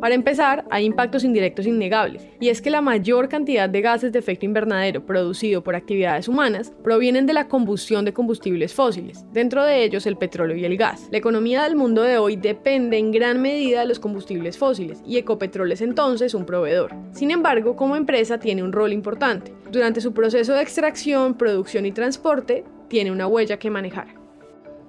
Para 0.05 0.17
empezar, 0.17 0.67
hay 0.71 0.85
impactos 0.85 1.25
indirectos 1.25 1.67
innegables, 1.67 2.29
y 2.39 2.51
es 2.51 2.61
que 2.61 2.69
la 2.69 2.83
mayor 2.83 3.31
cantidad 3.31 3.71
de 3.71 3.81
gases 3.81 4.13
de 4.13 4.19
efecto 4.19 4.45
invernadero 4.45 5.07
producido 5.07 5.65
por 5.65 5.75
actividades 5.75 6.29
humanas 6.29 6.75
provienen 6.83 7.25
de 7.25 7.33
la 7.33 7.49
combustión 7.49 8.05
de 8.05 8.13
combustibles 8.13 8.75
fósiles, 8.75 9.25
dentro 9.33 9.65
de 9.65 9.83
ellos 9.83 10.05
el 10.05 10.19
petróleo 10.19 10.59
y 10.59 10.67
el 10.67 10.77
gas. 10.77 11.09
La 11.11 11.17
economía 11.17 11.63
del 11.63 11.75
mundo 11.75 12.03
de 12.03 12.19
hoy 12.19 12.37
depende 12.37 12.99
en 12.99 13.13
gran 13.13 13.41
medida 13.41 13.81
de 13.81 13.87
los 13.87 13.99
combustibles 13.99 14.59
fósiles, 14.59 15.03
y 15.07 15.17
Ecopetrol 15.17 15.73
es 15.73 15.81
entonces 15.81 16.35
un 16.35 16.45
proveedor. 16.45 16.95
Sin 17.13 17.31
embargo, 17.31 17.75
como 17.75 17.97
empresa 17.97 18.37
tiene 18.37 18.63
un 18.63 18.73
rol 18.73 18.93
importante. 18.93 19.55
Durante 19.73 20.03
su 20.03 20.13
proceso 20.13 20.53
de 20.53 20.61
extracción, 20.61 21.33
producción 21.33 21.87
y 21.87 21.93
transporte, 21.93 22.63
tiene 22.89 23.11
una 23.11 23.27
huella 23.27 23.59
que 23.59 23.71
manejar. 23.71 24.09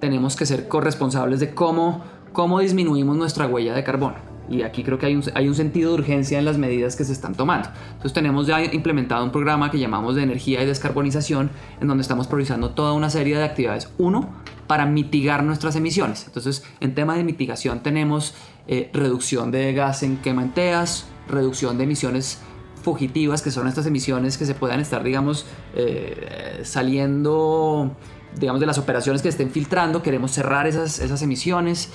Tenemos 0.02 0.36
que 0.36 0.46
ser 0.46 0.68
corresponsables 0.68 1.40
de 1.40 1.56
cómo, 1.56 2.04
cómo 2.34 2.60
disminuimos 2.60 3.16
nuestra 3.16 3.48
huella 3.48 3.74
de 3.74 3.86
carbono 3.86 4.35
y 4.50 4.62
aquí 4.62 4.84
creo 4.84 4.98
que 4.98 5.08
hay 5.08 5.16
un, 5.16 5.24
hay 5.34 5.48
un 5.48 5.56
sentido 5.56 5.92
de 5.92 6.00
urgencia 6.00 6.40
en 6.40 6.46
las 6.46 6.58
medidas 6.58 6.96
que 6.96 7.04
se 7.04 7.14
están 7.14 7.36
tomando. 7.36 7.70
Entonces 7.88 8.14
tenemos 8.14 8.48
ya 8.48 8.64
implementado 8.64 9.24
un 9.24 9.32
programa 9.32 9.72
que 9.72 9.80
llamamos 9.80 10.16
de 10.16 10.24
energía 10.24 10.62
y 10.64 10.66
descarbonización, 10.66 11.52
en 11.82 11.88
donde 11.88 12.02
estamos 12.02 12.28
priorizando 12.28 12.72
toda 12.72 12.94
una 12.94 13.10
serie 13.10 13.38
de 13.38 13.44
actividades. 13.44 13.90
Uno, 13.98 14.30
para 14.68 14.86
mitigar 14.86 15.44
nuestras 15.44 15.76
emisiones. 15.76 16.26
Entonces, 16.28 16.64
en 16.80 16.96
tema 16.96 17.16
de 17.16 17.24
mitigación 17.24 17.82
tenemos 17.82 18.34
eh, 18.68 18.90
reducción 18.94 19.52
de 19.52 19.74
gas 19.74 20.04
en 20.04 20.18
quema 20.18 20.44
en 20.44 20.54
teas, 20.54 21.08
reducción 21.28 21.78
de 21.78 21.84
emisiones 21.84 22.40
fugitivas, 22.84 23.42
que 23.42 23.52
son 23.52 23.68
estas 23.68 23.86
emisiones 23.88 24.38
que 24.38 24.46
se 24.46 24.54
puedan 24.54 24.80
estar, 24.80 25.04
digamos, 25.04 25.46
eh, 25.76 26.62
saliendo, 26.64 27.96
digamos, 28.40 28.60
de 28.60 28.68
las 28.68 28.78
operaciones 28.78 29.22
que 29.22 29.30
estén 29.30 29.50
filtrando. 29.50 30.02
Queremos 30.04 30.32
cerrar 30.32 30.68
esas, 30.68 31.00
esas 31.00 31.22
emisiones. 31.22 31.92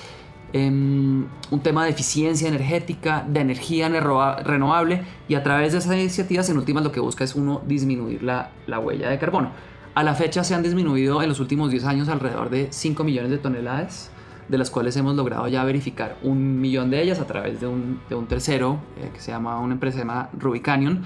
Em, 0.52 1.26
un 1.52 1.60
tema 1.62 1.84
de 1.84 1.90
eficiencia 1.90 2.48
energética, 2.48 3.24
de 3.28 3.40
energía 3.40 3.88
renovable 3.88 5.02
y 5.28 5.34
a 5.34 5.44
través 5.44 5.72
de 5.72 5.78
esas 5.78 5.94
iniciativas 5.94 6.50
en 6.50 6.56
últimas 6.56 6.82
lo 6.82 6.90
que 6.90 6.98
busca 6.98 7.22
es 7.22 7.36
uno 7.36 7.62
disminuir 7.66 8.24
la, 8.24 8.50
la, 8.66 8.80
huella 8.80 9.10
de 9.10 9.18
carbono. 9.18 9.52
A 9.94 10.02
la 10.02 10.14
fecha 10.14 10.42
se 10.42 10.54
han 10.54 10.64
disminuido 10.64 11.22
en 11.22 11.28
los 11.28 11.38
últimos 11.38 11.70
10 11.70 11.84
años 11.84 12.08
alrededor 12.08 12.50
de 12.50 12.66
5 12.70 13.04
millones 13.04 13.30
de 13.30 13.38
toneladas, 13.38 14.10
de 14.48 14.58
las 14.58 14.70
cuales 14.70 14.96
hemos 14.96 15.14
logrado 15.14 15.46
ya 15.46 15.62
verificar 15.62 16.16
un 16.24 16.60
millón 16.60 16.90
de 16.90 17.00
ellas 17.00 17.20
a 17.20 17.26
través 17.28 17.60
de 17.60 17.68
un, 17.68 18.00
de 18.08 18.16
un 18.16 18.26
tercero 18.26 18.80
eh, 18.98 19.10
que 19.14 19.20
se 19.20 19.30
llama 19.30 19.60
una 19.60 19.74
empresa 19.74 19.98
llamada 19.98 20.30
Rubicanion. 20.36 21.04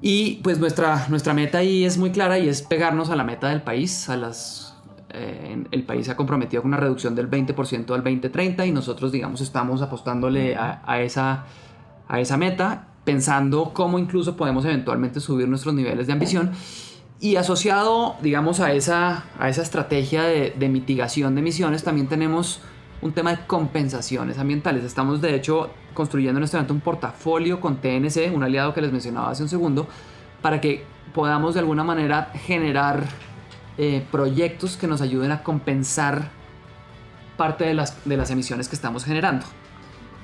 Y 0.00 0.36
pues 0.42 0.58
nuestra, 0.58 1.06
nuestra 1.10 1.34
meta 1.34 1.58
ahí 1.58 1.84
es 1.84 1.98
muy 1.98 2.12
clara 2.12 2.38
y 2.38 2.48
es 2.48 2.62
pegarnos 2.62 3.10
a 3.10 3.16
la 3.16 3.24
meta 3.24 3.50
del 3.50 3.60
país, 3.60 4.08
a 4.08 4.16
las 4.16 4.71
eh, 5.12 5.64
el 5.70 5.82
país 5.84 6.06
se 6.06 6.12
ha 6.12 6.16
comprometido 6.16 6.62
con 6.62 6.70
una 6.70 6.78
reducción 6.78 7.14
del 7.14 7.30
20% 7.30 7.94
al 7.94 8.02
2030 8.02 8.66
y 8.66 8.72
nosotros, 8.72 9.12
digamos, 9.12 9.40
estamos 9.40 9.82
apostándole 9.82 10.56
a, 10.56 11.02
esa, 11.02 11.44
a 12.08 12.20
esa 12.20 12.36
meta, 12.36 12.88
pensando 13.04 13.72
cómo 13.74 13.98
incluso 13.98 14.36
podemos 14.36 14.64
eventualmente 14.64 15.20
subir 15.20 15.48
nuestros 15.48 15.74
niveles 15.74 16.06
de 16.06 16.14
ambición. 16.14 16.52
Y 17.20 17.36
asociado, 17.36 18.16
digamos, 18.22 18.60
a 18.60 18.72
esa, 18.72 19.24
a 19.38 19.48
esa 19.48 19.62
estrategia 19.62 20.22
de, 20.22 20.54
de 20.58 20.68
mitigación 20.68 21.34
de 21.34 21.40
emisiones, 21.42 21.84
también 21.84 22.08
tenemos 22.08 22.60
un 23.02 23.12
tema 23.12 23.32
de 23.32 23.46
compensaciones 23.46 24.38
ambientales. 24.38 24.82
Estamos, 24.84 25.20
de 25.20 25.34
hecho, 25.34 25.70
construyendo 25.92 26.38
en 26.38 26.44
este 26.44 26.56
momento 26.56 26.74
un 26.74 26.80
portafolio 26.80 27.60
con 27.60 27.76
TNC, 27.76 28.34
un 28.34 28.42
aliado 28.42 28.72
que 28.72 28.80
les 28.80 28.92
mencionaba 28.92 29.30
hace 29.30 29.42
un 29.42 29.48
segundo, 29.48 29.86
para 30.40 30.60
que 30.60 30.84
podamos 31.12 31.54
de 31.54 31.60
alguna 31.60 31.84
manera 31.84 32.30
generar 32.46 33.04
eh, 33.78 34.04
proyectos 34.10 34.76
que 34.76 34.86
nos 34.86 35.00
ayuden 35.00 35.32
a 35.32 35.42
compensar 35.42 36.30
parte 37.36 37.64
de 37.64 37.74
las, 37.74 38.04
de 38.04 38.16
las 38.16 38.30
emisiones 38.30 38.68
que 38.68 38.76
estamos 38.76 39.04
generando. 39.04 39.46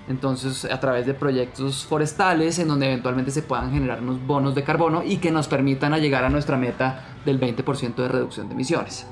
Entonces, 0.09 0.65
a 0.65 0.81
través 0.81 1.07
de 1.07 1.13
proyectos 1.13 1.85
forestales 1.85 2.59
en 2.59 2.69
donde 2.69 2.87
eventualmente 2.87 3.31
se 3.31 3.43
puedan 3.43 3.73
generar 3.73 4.01
unos 4.01 4.27
bonos 4.27 4.55
de 4.55 4.65
carbono 4.65 5.03
y 5.05 5.19
que 5.19 5.31
nos 5.31 5.49
permitan 5.49 5.93
llegar 6.01 6.25
a 6.25 6.31
nuestra 6.31 6.57
meta 6.57 7.05
del 7.27 7.39
20% 7.39 7.95
de 7.95 8.09
reducción 8.09 8.49
de 8.49 8.55
emisiones. 8.55 9.07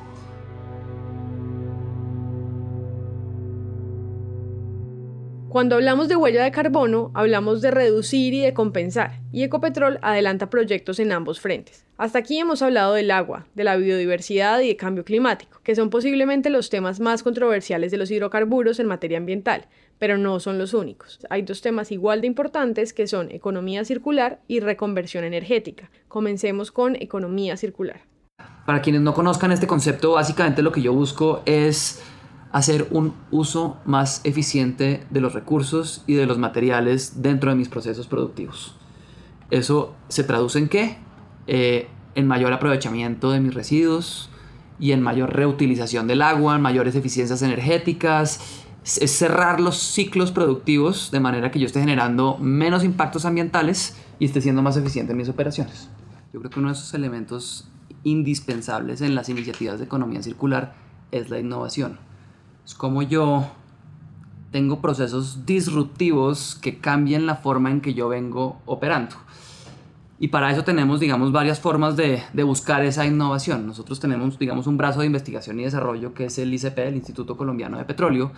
Cuando 5.57 5.77
hablamos 5.77 6.09
de 6.09 6.17
huella 6.17 6.45
de 6.45 6.51
carbono, 6.51 7.11
hablamos 7.15 7.63
de 7.63 7.71
reducir 7.71 8.35
y 8.35 8.43
de 8.43 8.53
compensar, 8.53 9.21
y 9.33 9.43
Ecopetrol 9.43 9.99
adelanta 10.03 10.51
proyectos 10.51 10.99
en 10.99 11.13
ambos 11.13 11.41
frentes. 11.41 11.87
Hasta 11.97 12.19
aquí 12.19 12.39
hemos 12.39 12.61
hablado 12.61 12.93
del 12.93 13.11
agua, 13.11 13.47
de 13.55 13.65
la 13.65 13.75
biodiversidad 13.77 14.61
y 14.61 14.69
de 14.69 14.77
cambio 14.77 15.03
climático, 15.03 15.63
que 15.63 15.75
son 15.75 15.89
posiblemente 15.89 16.51
los 16.51 16.69
temas 16.69 17.01
más 17.01 17.23
controversiales 17.23 17.91
de 17.91 17.97
los 17.97 18.11
hidrocarburos 18.11 18.81
en 18.81 18.87
materia 18.87 19.17
ambiental, 19.17 19.65
pero 19.99 20.19
no 20.19 20.41
son 20.41 20.59
los 20.59 20.75
únicos. 20.75 21.21
Hay 21.31 21.41
dos 21.41 21.63
temas 21.63 21.91
igual 21.91 22.21
de 22.21 22.27
importantes 22.27 22.93
que 22.93 23.07
son 23.07 23.31
economía 23.31 23.87
circular 23.87 24.43
y 24.49 24.61
reconversión 24.61 25.25
energética. 25.25 25.91
Comencemos 26.07 26.71
con 26.71 26.97
economía 26.97 27.57
circular. 27.57 28.03
Para 28.67 28.83
quienes 28.83 29.01
no 29.01 29.15
conozcan 29.15 29.53
este 29.53 29.67
concepto, 29.67 30.13
básicamente 30.13 30.61
lo 30.61 30.71
que 30.71 30.83
yo 30.83 30.93
busco 30.93 31.41
es 31.47 32.03
hacer 32.57 32.89
un 32.91 33.13
uso 33.31 33.77
más 33.85 34.23
eficiente 34.25 35.07
de 35.11 35.21
los 35.21 35.35
recursos 35.35 36.03
y 36.07 36.15
de 36.15 36.25
los 36.25 36.39
materiales 36.39 37.21
dentro 37.21 37.51
de 37.51 37.57
mis 37.57 37.69
procesos 37.69 38.07
productivos. 38.07 38.75
¿Eso 39.51 39.95
se 40.09 40.25
traduce 40.25 40.59
en 40.59 40.69
qué? 40.71 40.97
Eh, 41.49 41.87
en 42.15 42.27
mayor 42.27 42.55
aprovechamiento 42.55 43.31
de 43.31 43.41
mis 43.41 43.53
residuos 43.53 44.31
y 44.81 44.93
en 44.93 45.03
mayor 45.03 45.35
reutilización 45.37 46.07
del 46.07 46.23
agua, 46.23 46.57
en 46.57 46.63
mayores 46.63 46.95
eficiencias 46.95 47.43
energéticas, 47.43 48.41
cerrar 48.85 49.61
los 49.61 49.77
ciclos 49.77 50.33
productivos 50.33 51.11
de 51.11 51.21
manera 51.21 51.51
que 51.51 51.59
yo 51.59 51.67
esté 51.67 51.81
generando 51.81 52.39
menos 52.39 52.85
impactos 52.85 53.27
ambientales 53.27 53.99
y 54.19 54.25
esté 54.25 54.41
siendo 54.41 54.63
más 54.63 54.79
eficiente 54.79 55.13
en 55.13 55.19
mis 55.19 55.29
operaciones. 55.29 55.91
Yo 56.33 56.41
creo 56.41 56.51
que 56.51 56.59
uno 56.59 56.71
de 56.71 56.75
esos 56.75 56.95
elementos 56.95 57.69
indispensables 58.03 59.03
en 59.03 59.15
las 59.15 59.29
iniciativas 59.29 59.79
de 59.79 59.85
economía 59.85 60.23
circular 60.23 60.75
es 61.13 61.29
la 61.29 61.39
innovación. 61.39 61.99
Es 62.67 62.75
como 62.75 63.01
yo 63.03 63.47
tengo 64.51 64.81
procesos 64.81 65.47
disruptivos 65.47 66.59
que 66.61 66.79
cambian 66.79 67.25
la 67.25 67.37
forma 67.37 67.71
en 67.71 67.81
que 67.81 67.95
yo 67.95 68.09
vengo 68.09 68.61
operando. 68.67 69.15
Y 70.19 70.29
para 70.29 70.51
eso 70.51 70.65
tenemos, 70.65 70.99
digamos, 70.99 71.31
varias 71.31 71.61
formas 71.61 71.97
de, 71.97 72.25
de, 72.33 72.43
buscar 72.43 72.85
esa 72.85 73.07
innovación. 73.07 73.69
Nosotros 73.69 74.01
tenemos, 74.01 74.37
digamos, 74.37 74.67
un 74.67 74.79
brazo 74.79 75.01
de 75.01 75.07
investigación 75.07 75.61
y 75.61 75.65
desarrollo 75.65 76.13
que 76.13 76.25
es 76.25 76.39
el 76.39 76.53
ICP, 76.53 76.79
el 76.79 76.97
Instituto 76.97 77.37
Colombiano 77.37 77.79
de 77.79 77.85
Petróleo, 77.85 78.33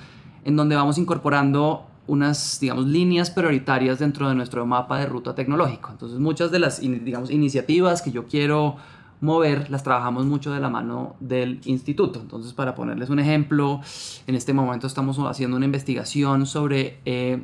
en 0.45 0.57
donde 0.57 0.77
vamos 0.77 0.99
incorporando 0.99 1.87
unas, 2.07 2.59
digamos, 2.61 2.87
líneas 2.87 3.31
prioritarias 3.31 3.99
dentro 3.99 4.29
de 4.29 4.35
nuestro 4.35 4.67
mapa 4.67 4.99
de 4.99 5.07
ruta 5.07 5.35
tecnológico. 5.35 5.91
Entonces, 5.91 6.19
muchas 6.19 6.51
de 6.51 6.59
las, 6.59 6.81
digamos, 6.81 7.31
iniciativas 7.31 8.03
que 8.03 8.11
yo 8.11 8.27
quiero 8.27 8.77
mover 9.21 9.71
las 9.71 9.83
trabajamos 9.83 10.27
mucho 10.27 10.53
de 10.53 10.61
la 10.61 10.69
mano 10.69 11.17
del 11.21 11.61
instituto. 11.65 12.21
Entonces, 12.21 12.53
para 12.53 12.75
ponerles 12.75 13.11
un 13.11 13.19
ejemplo, 13.19 13.81
en 14.27 14.35
este 14.35 14.53
momento 14.53 14.87
estamos 14.87 15.19
haciendo 15.19 15.57
una 15.57 15.67
investigación 15.67 16.47
sobre 16.47 17.01
eh, 17.05 17.43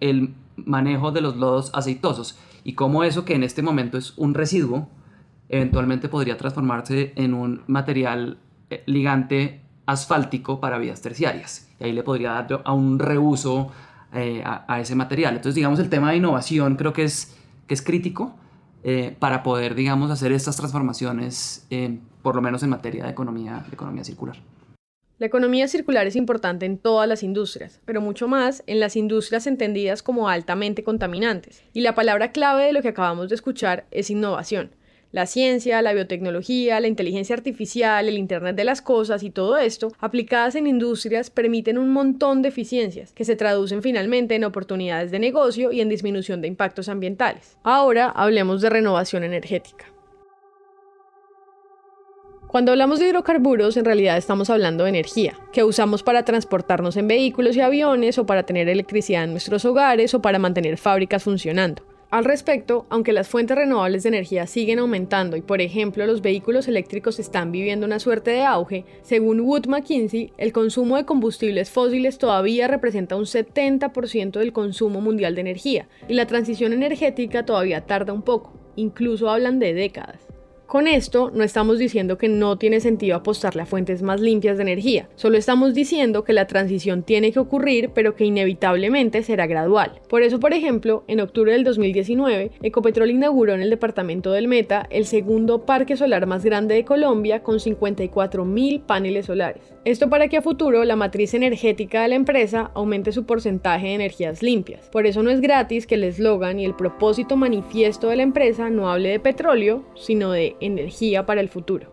el 0.00 0.34
manejo 0.56 1.12
de 1.12 1.20
los 1.20 1.36
lodos 1.36 1.70
aceitosos 1.74 2.38
y 2.64 2.74
cómo 2.74 3.04
eso 3.04 3.24
que 3.24 3.34
en 3.34 3.42
este 3.42 3.62
momento 3.62 3.98
es 3.98 4.14
un 4.16 4.34
residuo, 4.34 4.88
eventualmente 5.48 6.08
podría 6.08 6.36
transformarse 6.36 7.12
en 7.16 7.34
un 7.34 7.62
material 7.66 8.38
eh, 8.70 8.82
ligante 8.86 9.62
asfáltico 9.86 10.60
para 10.60 10.78
vías 10.78 11.00
terciarias. 11.00 11.68
Y 11.80 11.84
ahí 11.84 11.92
le 11.92 12.02
podría 12.02 12.32
dar 12.32 12.62
a 12.64 12.72
un 12.72 12.98
reuso 12.98 13.70
eh, 14.12 14.42
a, 14.44 14.80
ese 14.80 14.94
material. 14.94 15.34
Entonces, 15.36 15.54
digamos, 15.54 15.78
el 15.78 15.88
tema 15.88 16.10
de 16.10 16.16
innovación 16.16 16.76
creo 16.76 16.92
que 16.92 17.04
es, 17.04 17.36
que 17.66 17.74
es 17.74 17.82
crítico 17.82 18.34
eh, 18.84 19.16
para 19.18 19.42
poder, 19.42 19.74
digamos, 19.74 20.10
hacer 20.10 20.32
estas 20.32 20.56
transformaciones, 20.56 21.66
por 22.22 22.34
lo 22.34 22.42
menos 22.42 22.62
en 22.62 22.70
materia 22.70 23.04
de 23.04 23.10
economía, 23.10 23.64
de 23.68 23.74
economía 23.74 24.04
circular. 24.04 24.36
La 25.18 25.26
economía 25.26 25.66
circular 25.66 26.06
es 26.06 26.14
importante 26.14 26.64
en 26.64 26.78
todas 26.78 27.08
las 27.08 27.24
industrias, 27.24 27.80
pero 27.84 28.00
mucho 28.00 28.28
más 28.28 28.62
en 28.68 28.78
las 28.78 28.94
industrias 28.94 29.48
entendidas 29.48 30.00
como 30.00 30.28
altamente 30.28 30.84
contaminantes. 30.84 31.64
Y 31.72 31.80
la 31.80 31.96
palabra 31.96 32.30
clave 32.30 32.66
de 32.66 32.72
lo 32.72 32.82
que 32.82 32.88
acabamos 32.88 33.28
de 33.28 33.34
escuchar 33.34 33.86
es 33.90 34.10
innovación. 34.10 34.70
La 35.10 35.24
ciencia, 35.24 35.80
la 35.80 35.94
biotecnología, 35.94 36.80
la 36.80 36.86
inteligencia 36.86 37.34
artificial, 37.34 38.08
el 38.08 38.18
Internet 38.18 38.56
de 38.56 38.64
las 38.64 38.82
Cosas 38.82 39.22
y 39.22 39.30
todo 39.30 39.56
esto, 39.56 39.90
aplicadas 40.00 40.54
en 40.54 40.66
industrias, 40.66 41.30
permiten 41.30 41.78
un 41.78 41.90
montón 41.90 42.42
de 42.42 42.50
eficiencias 42.50 43.12
que 43.12 43.24
se 43.24 43.34
traducen 43.34 43.82
finalmente 43.82 44.34
en 44.34 44.44
oportunidades 44.44 45.10
de 45.10 45.18
negocio 45.18 45.72
y 45.72 45.80
en 45.80 45.88
disminución 45.88 46.42
de 46.42 46.48
impactos 46.48 46.90
ambientales. 46.90 47.56
Ahora 47.62 48.10
hablemos 48.10 48.60
de 48.60 48.68
renovación 48.68 49.24
energética. 49.24 49.86
Cuando 52.46 52.72
hablamos 52.72 52.98
de 52.98 53.08
hidrocarburos, 53.08 53.78
en 53.78 53.86
realidad 53.86 54.18
estamos 54.18 54.50
hablando 54.50 54.84
de 54.84 54.90
energía, 54.90 55.38
que 55.52 55.64
usamos 55.64 56.02
para 56.02 56.24
transportarnos 56.24 56.96
en 56.98 57.08
vehículos 57.08 57.56
y 57.56 57.60
aviones, 57.62 58.18
o 58.18 58.26
para 58.26 58.42
tener 58.42 58.68
electricidad 58.68 59.24
en 59.24 59.32
nuestros 59.32 59.64
hogares, 59.64 60.12
o 60.14 60.22
para 60.22 60.38
mantener 60.38 60.76
fábricas 60.76 61.22
funcionando. 61.22 61.82
Al 62.10 62.24
respecto, 62.24 62.86
aunque 62.88 63.12
las 63.12 63.28
fuentes 63.28 63.54
renovables 63.54 64.02
de 64.02 64.08
energía 64.08 64.46
siguen 64.46 64.78
aumentando 64.78 65.36
y 65.36 65.42
por 65.42 65.60
ejemplo 65.60 66.06
los 66.06 66.22
vehículos 66.22 66.66
eléctricos 66.66 67.18
están 67.18 67.52
viviendo 67.52 67.84
una 67.84 67.98
suerte 67.98 68.30
de 68.30 68.44
auge, 68.44 68.86
según 69.02 69.40
Wood 69.40 69.66
Mackenzie, 69.66 70.32
el 70.38 70.54
consumo 70.54 70.96
de 70.96 71.04
combustibles 71.04 71.68
fósiles 71.68 72.16
todavía 72.16 72.66
representa 72.66 73.14
un 73.14 73.26
70% 73.26 74.38
del 74.38 74.54
consumo 74.54 75.02
mundial 75.02 75.34
de 75.34 75.42
energía 75.42 75.88
y 76.08 76.14
la 76.14 76.26
transición 76.26 76.72
energética 76.72 77.44
todavía 77.44 77.84
tarda 77.84 78.14
un 78.14 78.22
poco, 78.22 78.54
incluso 78.74 79.28
hablan 79.28 79.58
de 79.58 79.74
décadas. 79.74 80.37
Con 80.68 80.86
esto 80.86 81.30
no 81.34 81.44
estamos 81.44 81.78
diciendo 81.78 82.18
que 82.18 82.28
no 82.28 82.58
tiene 82.58 82.80
sentido 82.80 83.16
apostarle 83.16 83.62
a 83.62 83.66
fuentes 83.66 84.02
más 84.02 84.20
limpias 84.20 84.58
de 84.58 84.64
energía, 84.64 85.08
solo 85.14 85.38
estamos 85.38 85.72
diciendo 85.72 86.24
que 86.24 86.34
la 86.34 86.46
transición 86.46 87.04
tiene 87.04 87.32
que 87.32 87.38
ocurrir 87.38 87.92
pero 87.94 88.14
que 88.14 88.26
inevitablemente 88.26 89.22
será 89.22 89.46
gradual. 89.46 89.98
Por 90.10 90.22
eso, 90.22 90.38
por 90.38 90.52
ejemplo, 90.52 91.04
en 91.08 91.20
octubre 91.20 91.52
del 91.52 91.64
2019, 91.64 92.50
Ecopetrol 92.60 93.10
inauguró 93.10 93.54
en 93.54 93.62
el 93.62 93.70
departamento 93.70 94.30
del 94.30 94.46
Meta 94.46 94.86
el 94.90 95.06
segundo 95.06 95.64
parque 95.64 95.96
solar 95.96 96.26
más 96.26 96.44
grande 96.44 96.74
de 96.74 96.84
Colombia 96.84 97.42
con 97.42 97.60
54.000 97.60 98.82
paneles 98.82 99.24
solares. 99.24 99.72
Esto 99.86 100.10
para 100.10 100.28
que 100.28 100.36
a 100.36 100.42
futuro 100.42 100.84
la 100.84 100.96
matriz 100.96 101.32
energética 101.32 102.02
de 102.02 102.08
la 102.08 102.16
empresa 102.16 102.72
aumente 102.74 103.12
su 103.12 103.24
porcentaje 103.24 103.86
de 103.86 103.94
energías 103.94 104.42
limpias. 104.42 104.90
Por 104.90 105.06
eso 105.06 105.22
no 105.22 105.30
es 105.30 105.40
gratis 105.40 105.86
que 105.86 105.94
el 105.94 106.04
eslogan 106.04 106.60
y 106.60 106.66
el 106.66 106.76
propósito 106.76 107.36
manifiesto 107.36 108.08
de 108.08 108.16
la 108.16 108.22
empresa 108.22 108.68
no 108.68 108.90
hable 108.90 109.08
de 109.08 109.20
petróleo, 109.20 109.86
sino 109.94 110.30
de 110.30 110.57
energía 110.60 111.26
para 111.26 111.40
el 111.40 111.48
futuro. 111.48 111.92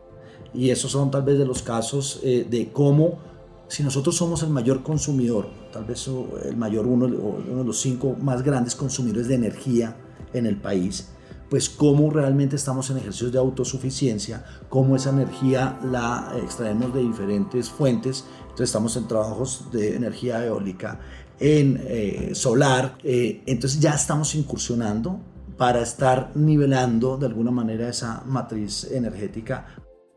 Y 0.53 0.69
esos 0.69 0.91
son 0.91 1.11
tal 1.11 1.23
vez 1.23 1.37
de 1.37 1.45
los 1.45 1.61
casos 1.61 2.21
eh, 2.23 2.45
de 2.49 2.71
cómo, 2.71 3.19
si 3.67 3.83
nosotros 3.83 4.15
somos 4.15 4.41
el 4.43 4.49
mayor 4.49 4.83
consumidor, 4.83 5.47
tal 5.71 5.85
vez 5.85 6.09
el 6.43 6.55
mayor 6.55 6.87
uno, 6.87 7.05
uno 7.05 7.59
de 7.59 7.65
los 7.65 7.79
cinco 7.79 8.15
más 8.19 8.41
grandes 8.41 8.75
consumidores 8.75 9.27
de 9.27 9.35
energía 9.35 9.97
en 10.33 10.45
el 10.45 10.57
país, 10.57 11.09
pues 11.49 11.69
cómo 11.69 12.09
realmente 12.09 12.55
estamos 12.55 12.89
en 12.89 12.97
ejercicios 12.97 13.31
de 13.31 13.37
autosuficiencia, 13.37 14.43
cómo 14.69 14.95
esa 14.95 15.11
energía 15.11 15.79
la 15.83 16.33
extraemos 16.41 16.93
de 16.93 17.01
diferentes 17.01 17.69
fuentes. 17.69 18.25
Entonces 18.41 18.69
estamos 18.69 18.95
en 18.97 19.07
trabajos 19.07 19.65
de 19.71 19.95
energía 19.95 20.45
eólica, 20.45 20.99
en 21.39 21.81
eh, 21.85 22.31
solar, 22.33 22.97
eh, 23.03 23.43
entonces 23.45 23.79
ya 23.79 23.91
estamos 23.91 24.35
incursionando 24.35 25.19
para 25.57 25.81
estar 25.81 26.31
nivelando 26.35 27.17
de 27.17 27.27
alguna 27.27 27.51
manera 27.51 27.89
esa 27.89 28.23
matriz 28.25 28.91
energética. 28.91 29.65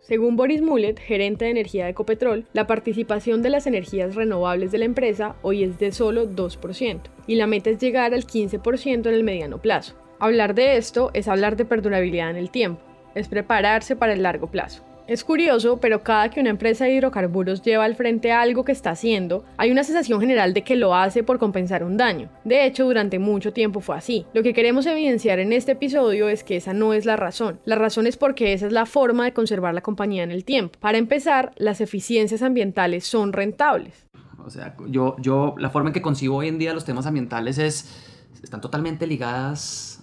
Según 0.00 0.36
Boris 0.36 0.62
Mulet, 0.62 0.98
gerente 0.98 1.44
de 1.44 1.50
energía 1.50 1.84
de 1.84 1.90
Ecopetrol, 1.90 2.46
la 2.54 2.66
participación 2.66 3.42
de 3.42 3.50
las 3.50 3.66
energías 3.66 4.14
renovables 4.14 4.72
de 4.72 4.78
la 4.78 4.86
empresa 4.86 5.36
hoy 5.42 5.64
es 5.64 5.78
de 5.78 5.92
solo 5.92 6.26
2% 6.26 7.00
y 7.26 7.34
la 7.34 7.46
meta 7.46 7.68
es 7.68 7.78
llegar 7.78 8.14
al 8.14 8.24
15% 8.24 9.06
en 9.06 9.14
el 9.14 9.22
mediano 9.22 9.60
plazo. 9.60 9.96
Hablar 10.18 10.54
de 10.54 10.78
esto 10.78 11.10
es 11.12 11.28
hablar 11.28 11.56
de 11.56 11.66
perdurabilidad 11.66 12.30
en 12.30 12.36
el 12.36 12.50
tiempo, 12.50 12.80
es 13.14 13.28
prepararse 13.28 13.96
para 13.96 14.14
el 14.14 14.22
largo 14.22 14.46
plazo. 14.46 14.87
Es 15.08 15.24
curioso, 15.24 15.78
pero 15.78 16.02
cada 16.02 16.28
que 16.28 16.38
una 16.38 16.50
empresa 16.50 16.84
de 16.84 16.92
hidrocarburos 16.92 17.62
lleva 17.62 17.86
al 17.86 17.96
frente 17.96 18.30
algo 18.30 18.62
que 18.62 18.72
está 18.72 18.90
haciendo, 18.90 19.42
hay 19.56 19.70
una 19.70 19.82
sensación 19.82 20.20
general 20.20 20.52
de 20.52 20.64
que 20.64 20.76
lo 20.76 20.94
hace 20.94 21.22
por 21.22 21.38
compensar 21.38 21.82
un 21.82 21.96
daño. 21.96 22.28
De 22.44 22.66
hecho, 22.66 22.84
durante 22.84 23.18
mucho 23.18 23.54
tiempo 23.54 23.80
fue 23.80 23.96
así. 23.96 24.26
Lo 24.34 24.42
que 24.42 24.52
queremos 24.52 24.84
evidenciar 24.84 25.38
en 25.38 25.54
este 25.54 25.72
episodio 25.72 26.28
es 26.28 26.44
que 26.44 26.56
esa 26.56 26.74
no 26.74 26.92
es 26.92 27.06
la 27.06 27.16
razón. 27.16 27.58
La 27.64 27.76
razón 27.76 28.06
es 28.06 28.18
porque 28.18 28.52
esa 28.52 28.66
es 28.66 28.72
la 28.72 28.84
forma 28.84 29.24
de 29.24 29.32
conservar 29.32 29.72
la 29.72 29.80
compañía 29.80 30.24
en 30.24 30.30
el 30.30 30.44
tiempo. 30.44 30.78
Para 30.78 30.98
empezar, 30.98 31.52
las 31.56 31.80
eficiencias 31.80 32.42
ambientales 32.42 33.06
son 33.06 33.32
rentables. 33.32 34.04
O 34.44 34.50
sea, 34.50 34.76
yo, 34.88 35.16
yo 35.20 35.54
la 35.56 35.70
forma 35.70 35.88
en 35.88 35.94
que 35.94 36.02
concibo 36.02 36.36
hoy 36.36 36.48
en 36.48 36.58
día 36.58 36.74
los 36.74 36.84
temas 36.84 37.06
ambientales 37.06 37.56
es, 37.56 37.96
están 38.42 38.60
totalmente 38.60 39.06
ligadas 39.06 40.02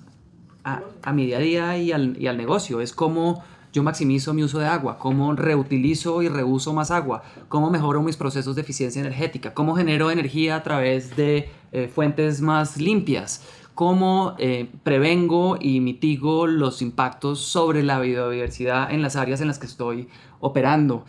a, 0.63 0.81
a 1.03 1.13
mi 1.13 1.27
día 1.27 1.37
a 1.37 1.41
día 1.41 1.77
y 1.77 1.91
al, 1.91 2.19
y 2.19 2.25
al 2.25 2.37
negocio. 2.37 2.81
Es 2.81 2.91
como 2.91 3.43
yo 3.75 3.83
maximizo 3.83 4.33
mi 4.33 4.41
uso 4.41 4.57
de 4.57 4.67
agua, 4.67 4.97
cómo 4.97 5.33
reutilizo 5.33 6.21
y 6.21 6.29
reuso 6.29 6.73
más 6.73 6.91
agua, 6.91 7.23
cómo 7.49 7.69
mejoro 7.69 8.01
mis 8.01 8.15
procesos 8.15 8.55
de 8.55 8.61
eficiencia 8.61 9.01
energética, 9.01 9.53
cómo 9.53 9.75
genero 9.75 10.11
energía 10.11 10.55
a 10.55 10.63
través 10.63 11.17
de 11.17 11.49
eh, 11.73 11.91
fuentes 11.93 12.39
más 12.39 12.77
limpias, 12.77 13.45
cómo 13.73 14.35
eh, 14.39 14.71
prevengo 14.83 15.57
y 15.59 15.81
mitigo 15.81 16.47
los 16.47 16.81
impactos 16.81 17.41
sobre 17.41 17.83
la 17.83 17.99
biodiversidad 17.99 18.93
en 18.93 19.01
las 19.01 19.17
áreas 19.17 19.41
en 19.41 19.47
las 19.47 19.59
que 19.59 19.65
estoy 19.65 20.07
operando. 20.39 21.03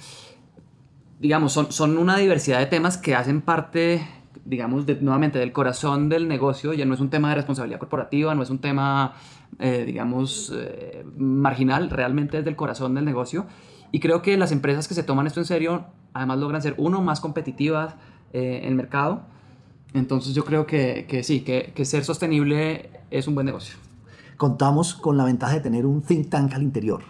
Digamos, 1.21 1.53
son, 1.53 1.71
son 1.71 1.97
una 1.97 2.17
diversidad 2.17 2.59
de 2.59 2.67
temas 2.67 2.99
que 2.99 3.15
hacen 3.15 3.43
parte 3.43 4.05
digamos, 4.45 4.87
nuevamente 5.01 5.39
del 5.41 5.53
corazón 5.53 6.09
del 6.09 6.29
negocio, 6.29 6.73
ya 6.73 6.85
no 6.85 6.95
es 6.95 7.01
un 7.01 7.11
tema 7.11 7.31
de 7.31 7.37
responsabilidad 7.37 7.81
corporativa, 7.81 8.35
no 8.35 8.43
es 8.45 8.51
un 8.51 8.61
tema 8.61 9.15
eh, 9.59 9.85
digamos, 9.87 10.53
eh, 10.55 11.05
marginal, 11.17 11.91
realmente 11.91 12.39
es 12.39 12.45
del 12.45 12.57
corazón 12.57 12.95
del 12.95 13.05
negocio. 13.05 13.47
Y 13.93 14.01
creo 14.01 14.21
que 14.21 14.37
las 14.37 14.53
empresas 14.53 14.89
que 14.89 14.95
se 14.95 15.03
toman 15.03 15.27
esto 15.27 15.41
en 15.41 15.47
serio, 15.47 15.87
además 16.13 16.39
logran 16.39 16.63
ser, 16.63 16.75
uno, 16.77 17.01
más 17.01 17.21
competitivas 17.21 17.95
eh, 18.33 18.61
en 18.63 18.69
el 18.69 18.75
mercado. 18.75 19.23
Entonces 19.95 20.35
yo 20.35 20.45
creo 20.45 20.67
que, 20.67 21.07
que 21.09 21.23
sí, 21.23 21.41
que, 21.41 21.73
que, 21.75 21.85
ser 21.85 22.05
sostenible 22.05 22.91
es 23.11 23.29
un 23.29 23.35
buen 23.35 23.47
negocio. 23.47 23.77
Contamos 24.37 24.95
con 24.95 25.17
la 25.17 25.25
ventaja 25.25 25.55
de 25.55 25.61
tener 25.61 25.87
un 25.87 26.03
think 26.03 26.29
tank 26.29 26.53
al 26.53 26.63
interior. 26.63 27.03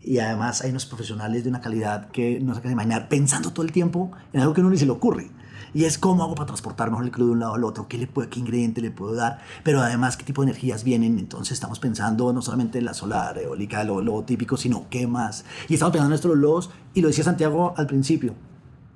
Y 0.00 0.18
además 0.18 0.62
hay 0.62 0.70
unos 0.70 0.86
profesionales 0.86 1.44
de 1.44 1.50
una 1.50 1.60
calidad 1.60 2.10
que 2.10 2.40
no 2.40 2.54
se 2.54 2.60
puede 2.60 2.72
imaginar, 2.72 3.08
pensando 3.08 3.52
todo 3.52 3.64
el 3.64 3.70
tiempo 3.72 4.10
en 4.32 4.40
algo 4.40 4.54
que 4.54 4.62
no 4.62 4.70
ni 4.70 4.78
se 4.78 4.86
le 4.86 4.92
ocurre. 4.92 5.30
Y 5.74 5.84
es 5.84 5.98
cómo 5.98 6.22
hago 6.22 6.34
para 6.34 6.46
transportar 6.46 6.90
mejor 6.90 7.04
el 7.04 7.10
crudo 7.10 7.28
de 7.28 7.32
un 7.32 7.40
lado 7.40 7.54
al 7.54 7.64
otro, 7.64 7.88
qué, 7.88 7.98
le 7.98 8.06
puedo, 8.06 8.28
qué 8.30 8.40
ingrediente 8.40 8.80
le 8.80 8.90
puedo 8.90 9.14
dar, 9.14 9.40
pero 9.64 9.80
además 9.80 10.16
qué 10.16 10.24
tipo 10.24 10.42
de 10.42 10.50
energías 10.50 10.84
vienen. 10.84 11.18
Entonces 11.18 11.52
estamos 11.52 11.78
pensando 11.78 12.32
no 12.32 12.42
solamente 12.42 12.78
en 12.78 12.84
la 12.84 12.94
solar, 12.94 13.38
eólica, 13.38 13.84
lo, 13.84 14.00
lo 14.00 14.22
típico, 14.24 14.56
sino 14.56 14.86
qué 14.90 15.06
más. 15.06 15.44
Y 15.68 15.74
estamos 15.74 15.92
pensando 15.92 16.06
en 16.06 16.10
nuestros 16.10 16.36
lodos, 16.36 16.70
y 16.94 17.00
lo 17.00 17.08
decía 17.08 17.24
Santiago 17.24 17.74
al 17.76 17.86
principio, 17.86 18.34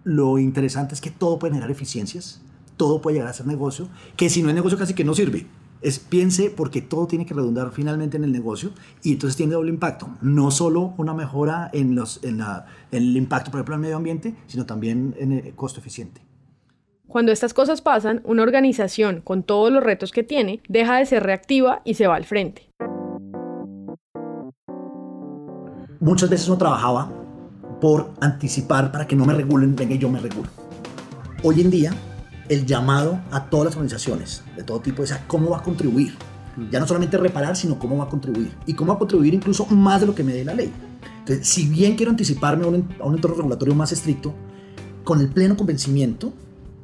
lo 0.05 0.39
interesante 0.39 0.95
es 0.95 1.01
que 1.01 1.11
todo 1.11 1.39
puede 1.39 1.53
generar 1.53 1.71
eficiencias, 1.71 2.41
todo 2.77 3.01
puede 3.01 3.17
llegar 3.17 3.31
a 3.31 3.35
ser 3.35 3.47
negocio, 3.47 3.89
que 4.17 4.29
si 4.29 4.43
no 4.43 4.49
es 4.49 4.55
negocio 4.55 4.79
casi 4.79 4.95
que 4.95 5.05
no 5.05 5.15
sirve. 5.15 5.47
Es 5.81 5.99
piense 5.99 6.49
porque 6.49 6.81
todo 6.81 7.09
tiene 7.09 7.27
que 7.27 7.35
redundar 7.35 7.73
finalmente 7.73 8.17
en 8.17 8.23
el 8.23 8.31
negocio 8.31 8.71
y 9.03 9.13
entonces 9.13 9.37
tiene 9.37 9.55
doble 9.55 9.71
impacto. 9.71 10.09
No 10.21 10.53
solo 10.53 10.95
una 10.97 11.13
mejora 11.13 11.71
en, 11.73 11.99
el 12.93 13.17
impacto, 13.17 13.51
por 13.51 13.59
ejemplo, 13.59 13.75
el 13.75 13.81
medio 13.81 13.97
ambiente, 13.97 14.37
sino 14.47 14.65
también 14.65 15.15
en 15.19 15.33
el 15.33 15.55
costo 15.55 15.81
eficiente. 15.81 16.23
Cuando 17.13 17.31
estas 17.31 17.53
cosas 17.53 17.83
pasan, 17.83 18.23
una 18.25 18.43
organización, 18.43 19.21
con 19.21 19.43
todos 19.43 19.71
los 19.71 19.85
retos 19.85 20.13
que 20.13 20.23
tiene, 20.23 20.63
deja 20.67 20.97
de 20.97 21.05
ser 21.05 21.23
reactiva 21.23 21.83
y 21.85 21.93
se 21.93 22.07
va 22.07 22.15
al 22.15 22.25
frente. 22.25 22.71
Muchas 26.01 26.31
veces 26.31 26.49
uno 26.49 26.57
trabajaba 26.57 27.13
por 27.83 28.15
anticipar 28.23 28.91
para 28.91 29.07
que 29.07 29.15
no 29.15 29.27
me 29.27 29.35
regulen, 29.35 29.77
venga 29.77 29.95
y 29.95 29.99
yo 29.99 30.09
me 30.09 30.21
regulo. 30.21 30.49
Hoy 31.43 31.61
en 31.61 31.71
día, 31.71 31.93
el 32.49 32.65
llamado 32.65 33.21
a 33.31 33.45
todas 33.51 33.67
las 33.67 33.77
organizaciones 33.77 34.43
de 34.57 34.63
todo 34.63 34.81
tipo 34.81 35.03
es 35.03 35.13
a 35.13 35.27
cómo 35.27 35.51
va 35.51 35.59
a 35.59 35.63
contribuir. 35.63 36.15
Ya 36.71 36.81
no 36.81 36.87
solamente 36.87 37.19
reparar, 37.19 37.57
sino 37.57 37.79
cómo 37.79 37.99
va 37.99 38.05
a 38.05 38.09
contribuir. 38.09 38.57
Y 38.65 38.73
cómo 38.73 38.89
va 38.89 38.97
a 38.97 38.99
contribuir 38.99 39.35
incluso 39.35 39.67
más 39.67 40.01
de 40.01 40.07
lo 40.07 40.15
que 40.15 40.25
me 40.25 40.33
dé 40.33 40.47
la 40.47 40.55
ley. 40.55 40.73
Entonces, 41.19 41.47
si 41.47 41.69
bien 41.69 41.95
quiero 41.95 42.09
anticiparme 42.09 42.65
a 42.65 42.69
un, 42.69 42.89
a 42.99 43.05
un 43.05 43.17
entorno 43.17 43.37
regulatorio 43.37 43.75
más 43.75 43.93
estricto, 43.93 44.33
con 45.05 45.21
el 45.21 45.29
pleno 45.29 45.59
convencimiento 45.59 46.33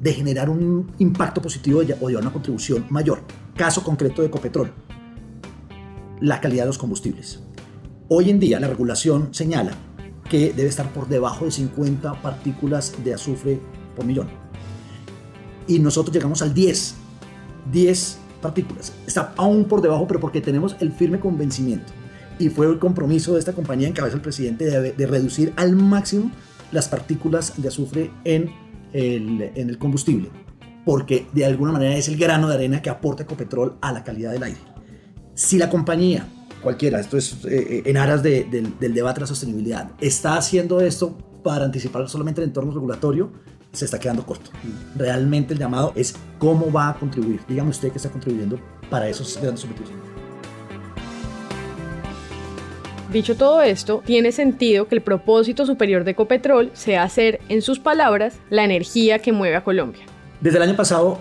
de 0.01 0.13
generar 0.13 0.49
un 0.49 0.93
impacto 0.99 1.43
positivo 1.43 1.81
o 2.01 2.09
llevar 2.09 2.23
una 2.23 2.33
contribución 2.33 2.87
mayor. 2.91 3.21
Caso 3.57 3.83
concreto 3.83 4.23
de 4.23 4.29
Ecopetrol, 4.29 4.73
la 6.21 6.41
calidad 6.41 6.65
de 6.65 6.69
los 6.69 6.79
combustibles. 6.79 7.41
Hoy 8.09 8.31
en 8.31 8.41
día 8.41 8.61
la 8.61 8.69
regulación 8.69 9.35
señala 9.35 9.73
que 10.31 10.53
debe 10.53 10.69
estar 10.69 10.93
por 10.93 11.09
debajo 11.09 11.45
de 11.47 11.51
50 11.51 12.23
partículas 12.23 12.95
de 13.03 13.15
azufre 13.15 13.61
por 13.97 14.05
millón. 14.05 14.29
Y 15.67 15.79
nosotros 15.79 16.15
llegamos 16.15 16.43
al 16.43 16.55
10. 16.55 16.95
10 17.73 18.19
partículas. 18.41 18.93
Está 19.07 19.35
aún 19.37 19.65
por 19.65 19.83
debajo, 19.83 20.07
pero 20.07 20.21
porque 20.21 20.41
tenemos 20.41 20.77
el 20.81 20.93
firme 20.93 21.19
convencimiento. 21.19 21.93
Y 22.39 22.51
fue 22.51 22.67
el 22.67 22.79
compromiso 22.79 23.35
de 23.35 23.41
esta 23.41 23.53
compañía 23.53 23.89
en 23.89 23.95
cabeza 23.95 24.15
del 24.15 24.23
presidente 24.23 24.65
de, 24.65 24.93
de 24.93 25.07
reducir 25.07 25.53
al 25.57 25.75
máximo 25.75 26.31
las 26.71 26.89
partículas 26.89 27.55
de 27.61 27.69
azufre 27.69 28.11
en 28.25 28.51
el, 28.93 29.53
en 29.55 29.69
el 29.69 29.79
combustible, 29.79 30.31
porque 30.85 31.27
de 31.33 31.45
alguna 31.45 31.73
manera 31.73 31.97
es 31.97 32.09
el 32.09 32.17
grano 32.17 32.49
de 32.49 32.55
arena 32.55 32.83
que 32.83 32.91
aporta 32.91 33.23
Ecopetrol 33.25 33.77
a 33.81 33.93
la 33.93 34.05
calidad 34.05 34.33
del 34.33 34.43
aire. 34.43 34.61
Si 35.35 35.59
la 35.59 35.71
compañía 35.71 36.27
cualquiera, 36.63 37.01
esto 37.01 37.17
es 37.17 37.45
eh, 37.45 37.83
en 37.87 37.97
aras 37.97 38.23
del 38.23 38.75
debate 38.79 39.17
de 39.17 39.21
la 39.21 39.27
sostenibilidad, 39.27 39.91
está 40.01 40.37
haciendo 40.37 40.81
esto 40.81 41.17
para 41.43 41.65
anticipar 41.65 42.09
solamente 42.09 42.41
el 42.41 42.49
entorno 42.49 42.73
regulatorio, 42.73 43.31
se 43.73 43.85
está 43.85 43.99
quedando 43.99 44.25
corto. 44.25 44.51
Realmente 44.97 45.53
el 45.53 45.61
llamado 45.61 45.93
es 45.95 46.15
cómo 46.39 46.73
va 46.73 46.89
a 46.89 46.99
contribuir. 46.99 47.41
Dígame 47.49 47.71
usted 47.71 47.91
que 47.91 47.99
está 47.99 48.11
contribuyendo 48.11 48.59
para 48.91 49.09
esos 49.09 49.39
grandes 49.41 49.65
objetivos. 49.65 49.93
Dicho 53.13 53.37
todo 53.37 53.63
esto, 53.63 54.03
tiene 54.05 54.33
sentido 54.33 54.87
que 54.87 54.95
el 54.95 55.01
propósito 55.01 55.65
superior 55.65 56.05
de 56.05 56.11
Ecopetrol 56.11 56.71
sea 56.75 57.05
hacer, 57.05 57.41
en 57.49 57.63
sus 57.63 57.79
palabras, 57.79 58.35
la 58.51 58.65
energía 58.65 59.19
que 59.21 59.33
mueve 59.33 59.57
a 59.57 59.65
Colombia. 59.65 60.05
Desde 60.43 60.59
el 60.59 60.65
año 60.65 60.77
pasado 60.77 61.19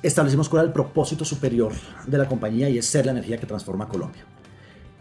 establecimos 0.00 0.48
cuál 0.48 0.60
era 0.60 0.66
el 0.68 0.72
propósito 0.72 1.24
superior 1.24 1.72
de 2.06 2.18
la 2.18 2.28
compañía 2.28 2.68
y 2.68 2.78
es 2.78 2.86
ser 2.86 3.06
la 3.06 3.12
energía 3.12 3.36
que 3.36 3.46
transforma 3.46 3.86
a 3.86 3.88
Colombia. 3.88 4.24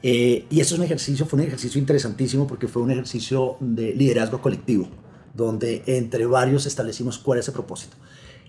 Eh, 0.01 0.47
y 0.49 0.59
eso 0.59 0.73
es 0.73 0.79
un 0.79 0.85
ejercicio, 0.85 1.27
fue 1.27 1.39
un 1.39 1.45
ejercicio 1.45 1.79
interesantísimo 1.79 2.47
porque 2.47 2.67
fue 2.67 2.81
un 2.81 2.89
ejercicio 2.89 3.57
de 3.59 3.93
liderazgo 3.93 4.41
colectivo, 4.41 4.87
donde 5.35 5.83
entre 5.85 6.25
varios 6.25 6.65
establecimos 6.65 7.19
cuál 7.19 7.37
es 7.37 7.45
ese 7.45 7.51
propósito. 7.51 7.95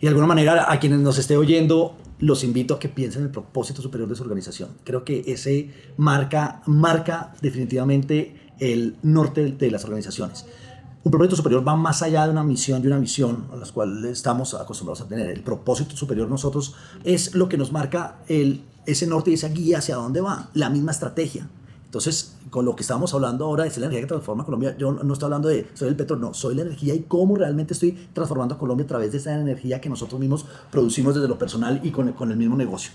Y 0.02 0.06
de 0.06 0.08
alguna 0.08 0.26
manera 0.26 0.66
a 0.68 0.80
quienes 0.80 0.98
nos 0.98 1.16
esté 1.16 1.36
oyendo, 1.36 1.96
los 2.18 2.42
invito 2.42 2.74
a 2.74 2.80
que 2.80 2.88
piensen 2.88 3.20
en 3.20 3.26
el 3.26 3.32
propósito 3.32 3.80
superior 3.80 4.08
de 4.08 4.16
su 4.16 4.24
organización. 4.24 4.70
Creo 4.82 5.04
que 5.04 5.22
ese 5.28 5.70
marca, 5.96 6.60
marca 6.66 7.34
definitivamente 7.40 8.50
el 8.58 8.96
norte 9.04 9.52
de 9.52 9.70
las 9.70 9.84
organizaciones. 9.84 10.44
Un 11.04 11.12
propósito 11.12 11.36
superior 11.36 11.66
va 11.66 11.76
más 11.76 12.02
allá 12.02 12.24
de 12.24 12.32
una 12.32 12.42
misión, 12.42 12.82
de 12.82 12.88
una 12.88 12.98
visión 12.98 13.46
a 13.52 13.56
las 13.56 13.70
cuales 13.70 14.10
estamos 14.10 14.54
acostumbrados 14.54 15.02
a 15.02 15.06
tener. 15.06 15.30
El 15.30 15.44
propósito 15.44 15.96
superior 15.96 16.28
nosotros 16.28 16.74
es 17.04 17.36
lo 17.36 17.48
que 17.48 17.56
nos 17.56 17.70
marca 17.70 18.16
el, 18.26 18.64
ese 18.86 19.06
norte 19.06 19.30
y 19.30 19.34
esa 19.34 19.50
guía 19.50 19.78
hacia 19.78 19.94
dónde 19.94 20.20
va, 20.20 20.50
la 20.54 20.68
misma 20.68 20.90
estrategia. 20.90 21.48
Entonces, 21.92 22.36
con 22.48 22.64
lo 22.64 22.74
que 22.74 22.80
estamos 22.80 23.12
hablando 23.12 23.44
ahora 23.44 23.66
es 23.66 23.76
la 23.76 23.84
energía 23.84 24.00
que 24.00 24.06
transforma 24.06 24.46
Colombia. 24.46 24.74
Yo 24.78 24.92
no 24.92 25.12
estoy 25.12 25.26
hablando 25.26 25.50
de 25.50 25.68
soy 25.74 25.88
el 25.88 25.94
petróleo, 25.94 26.28
no, 26.28 26.32
soy 26.32 26.54
la 26.54 26.62
energía 26.62 26.94
y 26.94 27.00
cómo 27.00 27.36
realmente 27.36 27.74
estoy 27.74 27.92
transformando 28.14 28.54
a 28.54 28.58
Colombia 28.58 28.84
a 28.84 28.86
través 28.86 29.12
de 29.12 29.18
esa 29.18 29.38
energía 29.38 29.78
que 29.78 29.90
nosotros 29.90 30.18
mismos 30.18 30.46
producimos 30.70 31.14
desde 31.14 31.28
lo 31.28 31.36
personal 31.36 31.80
y 31.82 31.90
con, 31.90 32.10
con 32.12 32.30
el 32.30 32.38
mismo 32.38 32.56
negocio. 32.56 32.92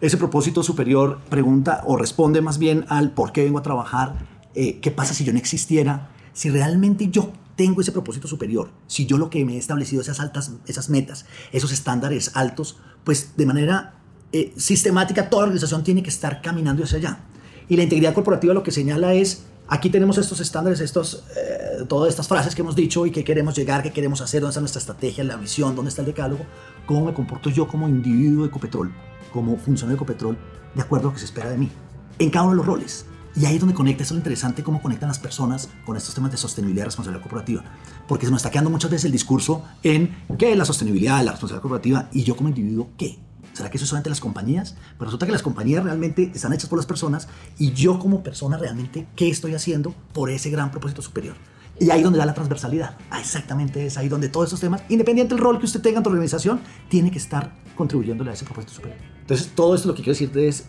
Ese 0.00 0.16
propósito 0.18 0.62
superior 0.62 1.18
pregunta 1.28 1.82
o 1.84 1.96
responde 1.96 2.40
más 2.40 2.58
bien 2.58 2.84
al 2.88 3.10
por 3.10 3.32
qué 3.32 3.42
vengo 3.42 3.58
a 3.58 3.62
trabajar, 3.62 4.14
eh, 4.54 4.78
qué 4.78 4.92
pasa 4.92 5.14
si 5.14 5.24
yo 5.24 5.32
no 5.32 5.40
existiera, 5.40 6.12
si 6.32 6.48
realmente 6.48 7.08
yo 7.08 7.32
tengo 7.56 7.80
ese 7.80 7.90
propósito 7.90 8.28
superior, 8.28 8.70
si 8.86 9.04
yo 9.04 9.18
lo 9.18 9.30
que 9.30 9.44
me 9.44 9.56
he 9.56 9.58
establecido, 9.58 10.00
esas 10.00 10.20
altas, 10.20 10.52
esas 10.68 10.90
metas, 10.90 11.26
esos 11.50 11.72
estándares 11.72 12.30
altos, 12.36 12.76
pues 13.02 13.36
de 13.36 13.46
manera 13.46 13.94
eh, 14.30 14.52
sistemática 14.56 15.28
toda 15.28 15.42
la 15.42 15.46
organización 15.48 15.82
tiene 15.82 16.04
que 16.04 16.10
estar 16.10 16.40
caminando 16.40 16.84
hacia 16.84 16.98
allá. 16.98 17.24
Y 17.68 17.76
la 17.76 17.82
integridad 17.82 18.14
corporativa 18.14 18.54
lo 18.54 18.62
que 18.62 18.70
señala 18.70 19.14
es, 19.14 19.44
aquí 19.68 19.90
tenemos 19.90 20.18
estos 20.18 20.40
estándares, 20.40 20.80
estos, 20.80 21.24
eh, 21.36 21.84
todas 21.86 22.08
estas 22.08 22.26
frases 22.26 22.54
que 22.54 22.62
hemos 22.62 22.74
dicho 22.74 23.06
y 23.06 23.10
que 23.10 23.24
queremos 23.24 23.54
llegar, 23.54 23.82
qué 23.82 23.92
queremos 23.92 24.20
hacer, 24.20 24.40
dónde 24.40 24.50
está 24.50 24.60
nuestra 24.60 24.80
estrategia, 24.80 25.22
la 25.24 25.36
visión, 25.36 25.76
dónde 25.76 25.90
está 25.90 26.02
el 26.02 26.06
decálogo, 26.06 26.44
cómo 26.86 27.04
me 27.04 27.12
comporto 27.12 27.50
yo 27.50 27.68
como 27.68 27.88
individuo 27.88 28.42
de 28.42 28.48
Ecopetrol, 28.48 28.92
como 29.32 29.56
funcionario 29.56 29.96
de 29.96 30.02
Ecopetrol, 30.02 30.38
de 30.74 30.82
acuerdo 30.82 31.08
a 31.08 31.10
lo 31.10 31.14
que 31.14 31.20
se 31.20 31.26
espera 31.26 31.50
de 31.50 31.58
mí, 31.58 31.70
en 32.18 32.30
cada 32.30 32.44
uno 32.44 32.52
de 32.52 32.56
los 32.56 32.66
roles. 32.66 33.06
Y 33.36 33.44
ahí 33.44 33.54
es 33.54 33.60
donde 33.60 33.74
conecta, 33.74 34.02
eso 34.02 34.14
es 34.14 34.16
lo 34.16 34.20
interesante, 34.20 34.64
cómo 34.64 34.82
conectan 34.82 35.08
las 35.08 35.18
personas 35.18 35.68
con 35.84 35.96
estos 35.96 36.14
temas 36.14 36.32
de 36.32 36.38
sostenibilidad 36.38 36.84
y 36.84 36.86
responsabilidad 36.86 37.22
corporativa. 37.22 37.62
Porque 38.08 38.26
se 38.26 38.32
nos 38.32 38.40
está 38.40 38.50
quedando 38.50 38.70
muchas 38.70 38.90
veces 38.90 39.04
el 39.04 39.12
discurso 39.12 39.62
en 39.82 40.24
qué 40.38 40.50
es 40.50 40.58
la 40.58 40.64
sostenibilidad, 40.64 41.22
la 41.22 41.32
responsabilidad 41.32 41.62
corporativa 41.62 42.08
y 42.12 42.24
yo 42.24 42.34
como 42.34 42.48
individuo, 42.48 42.88
¿qué? 42.96 43.18
¿Será 43.58 43.70
que 43.70 43.76
eso 43.76 43.86
es 43.86 43.88
solamente 43.88 44.08
las 44.08 44.20
compañías? 44.20 44.76
Pero 44.92 45.06
resulta 45.06 45.26
que 45.26 45.32
las 45.32 45.42
compañías 45.42 45.82
realmente 45.82 46.30
están 46.32 46.52
hechas 46.52 46.70
por 46.70 46.78
las 46.78 46.86
personas 46.86 47.26
y 47.58 47.72
yo 47.72 47.98
como 47.98 48.22
persona 48.22 48.56
realmente, 48.56 49.08
¿qué 49.16 49.28
estoy 49.28 49.52
haciendo 49.52 49.96
por 50.12 50.30
ese 50.30 50.48
gran 50.48 50.70
propósito 50.70 51.02
superior? 51.02 51.34
Y 51.80 51.90
ahí 51.90 52.00
donde 52.00 52.20
da 52.20 52.26
la 52.26 52.34
transversalidad. 52.34 52.96
Ah, 53.10 53.18
exactamente 53.18 53.84
es 53.84 53.98
ahí 53.98 54.08
donde 54.08 54.28
todos 54.28 54.46
esos 54.46 54.60
temas, 54.60 54.82
independiente 54.88 55.34
del 55.34 55.42
rol 55.42 55.58
que 55.58 55.64
usted 55.64 55.80
tenga 55.80 55.96
en 55.96 56.04
tu 56.04 56.10
organización, 56.10 56.60
tiene 56.88 57.10
que 57.10 57.18
estar 57.18 57.50
contribuyéndole 57.74 58.30
a 58.30 58.34
ese 58.34 58.44
propósito 58.44 58.74
superior. 58.74 59.00
Entonces, 59.22 59.48
todo 59.56 59.74
esto 59.74 59.88
lo 59.88 59.94
que 59.94 60.02
quiero 60.02 60.12
decirte 60.12 60.46
es 60.46 60.66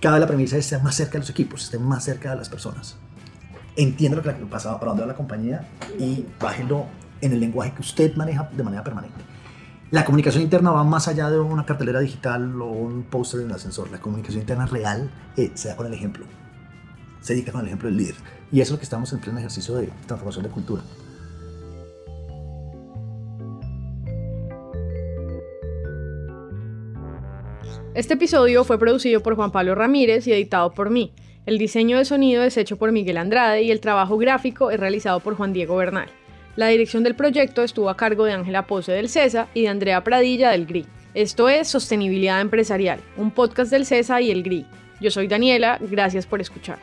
cada 0.00 0.20
la 0.20 0.28
premisa 0.28 0.56
es 0.56 0.66
estar 0.66 0.84
más 0.84 0.94
cerca 0.94 1.14
de 1.14 1.18
los 1.18 1.30
equipos, 1.30 1.64
estar 1.64 1.80
más 1.80 2.04
cerca 2.04 2.30
de 2.30 2.36
las 2.36 2.48
personas. 2.48 2.94
Entienda 3.74 4.18
lo 4.18 4.22
que 4.22 4.30
pasaba, 4.46 4.78
para 4.78 4.90
dónde 4.90 5.02
va 5.02 5.08
la 5.08 5.16
compañía 5.16 5.68
y 5.98 6.24
bájelo 6.40 6.86
en 7.20 7.32
el 7.32 7.40
lenguaje 7.40 7.72
que 7.72 7.80
usted 7.80 8.14
maneja 8.14 8.48
de 8.56 8.62
manera 8.62 8.84
permanente. 8.84 9.37
La 9.90 10.04
comunicación 10.04 10.42
interna 10.42 10.70
va 10.70 10.84
más 10.84 11.08
allá 11.08 11.30
de 11.30 11.40
una 11.40 11.64
cartelera 11.64 12.00
digital 12.00 12.60
o 12.60 12.66
un 12.66 13.04
póster 13.04 13.40
en 13.40 13.46
el 13.46 13.54
ascensor. 13.54 13.90
La 13.90 13.98
comunicación 13.98 14.42
interna 14.42 14.66
real 14.66 15.10
eh, 15.34 15.50
se 15.54 15.68
da 15.68 15.76
con 15.76 15.86
el 15.86 15.94
ejemplo. 15.94 16.26
Se 17.22 17.32
dedica 17.32 17.52
con 17.52 17.62
el 17.62 17.68
ejemplo 17.68 17.88
del 17.88 17.96
líder. 17.96 18.14
Y 18.52 18.60
eso 18.60 18.68
es 18.68 18.70
lo 18.72 18.78
que 18.78 18.84
estamos 18.84 19.10
en 19.14 19.20
pleno 19.20 19.38
ejercicio 19.38 19.76
de 19.76 19.88
transformación 20.06 20.44
de 20.44 20.50
cultura. 20.50 20.82
Este 27.94 28.12
episodio 28.12 28.64
fue 28.64 28.78
producido 28.78 29.22
por 29.22 29.36
Juan 29.36 29.52
Pablo 29.52 29.74
Ramírez 29.74 30.26
y 30.26 30.32
editado 30.32 30.70
por 30.72 30.90
mí. 30.90 31.14
El 31.46 31.56
diseño 31.56 31.96
de 31.96 32.04
sonido 32.04 32.42
es 32.42 32.58
hecho 32.58 32.76
por 32.76 32.92
Miguel 32.92 33.16
Andrade 33.16 33.62
y 33.62 33.70
el 33.70 33.80
trabajo 33.80 34.18
gráfico 34.18 34.70
es 34.70 34.78
realizado 34.78 35.20
por 35.20 35.34
Juan 35.34 35.54
Diego 35.54 35.76
Bernal. 35.76 36.10
La 36.58 36.66
dirección 36.66 37.04
del 37.04 37.14
proyecto 37.14 37.62
estuvo 37.62 37.88
a 37.88 37.96
cargo 37.96 38.24
de 38.24 38.32
Ángela 38.32 38.66
Pose 38.66 38.90
del 38.90 39.08
CESA 39.08 39.46
y 39.54 39.62
de 39.62 39.68
Andrea 39.68 40.02
Pradilla 40.02 40.50
del 40.50 40.66
GRI. 40.66 40.86
Esto 41.14 41.48
es 41.48 41.68
Sostenibilidad 41.68 42.40
Empresarial, 42.40 42.98
un 43.16 43.30
podcast 43.30 43.70
del 43.70 43.86
CESA 43.86 44.20
y 44.22 44.32
el 44.32 44.42
GRI. 44.42 44.66
Yo 45.00 45.12
soy 45.12 45.28
Daniela, 45.28 45.78
gracias 45.80 46.26
por 46.26 46.40
escuchar. 46.40 46.80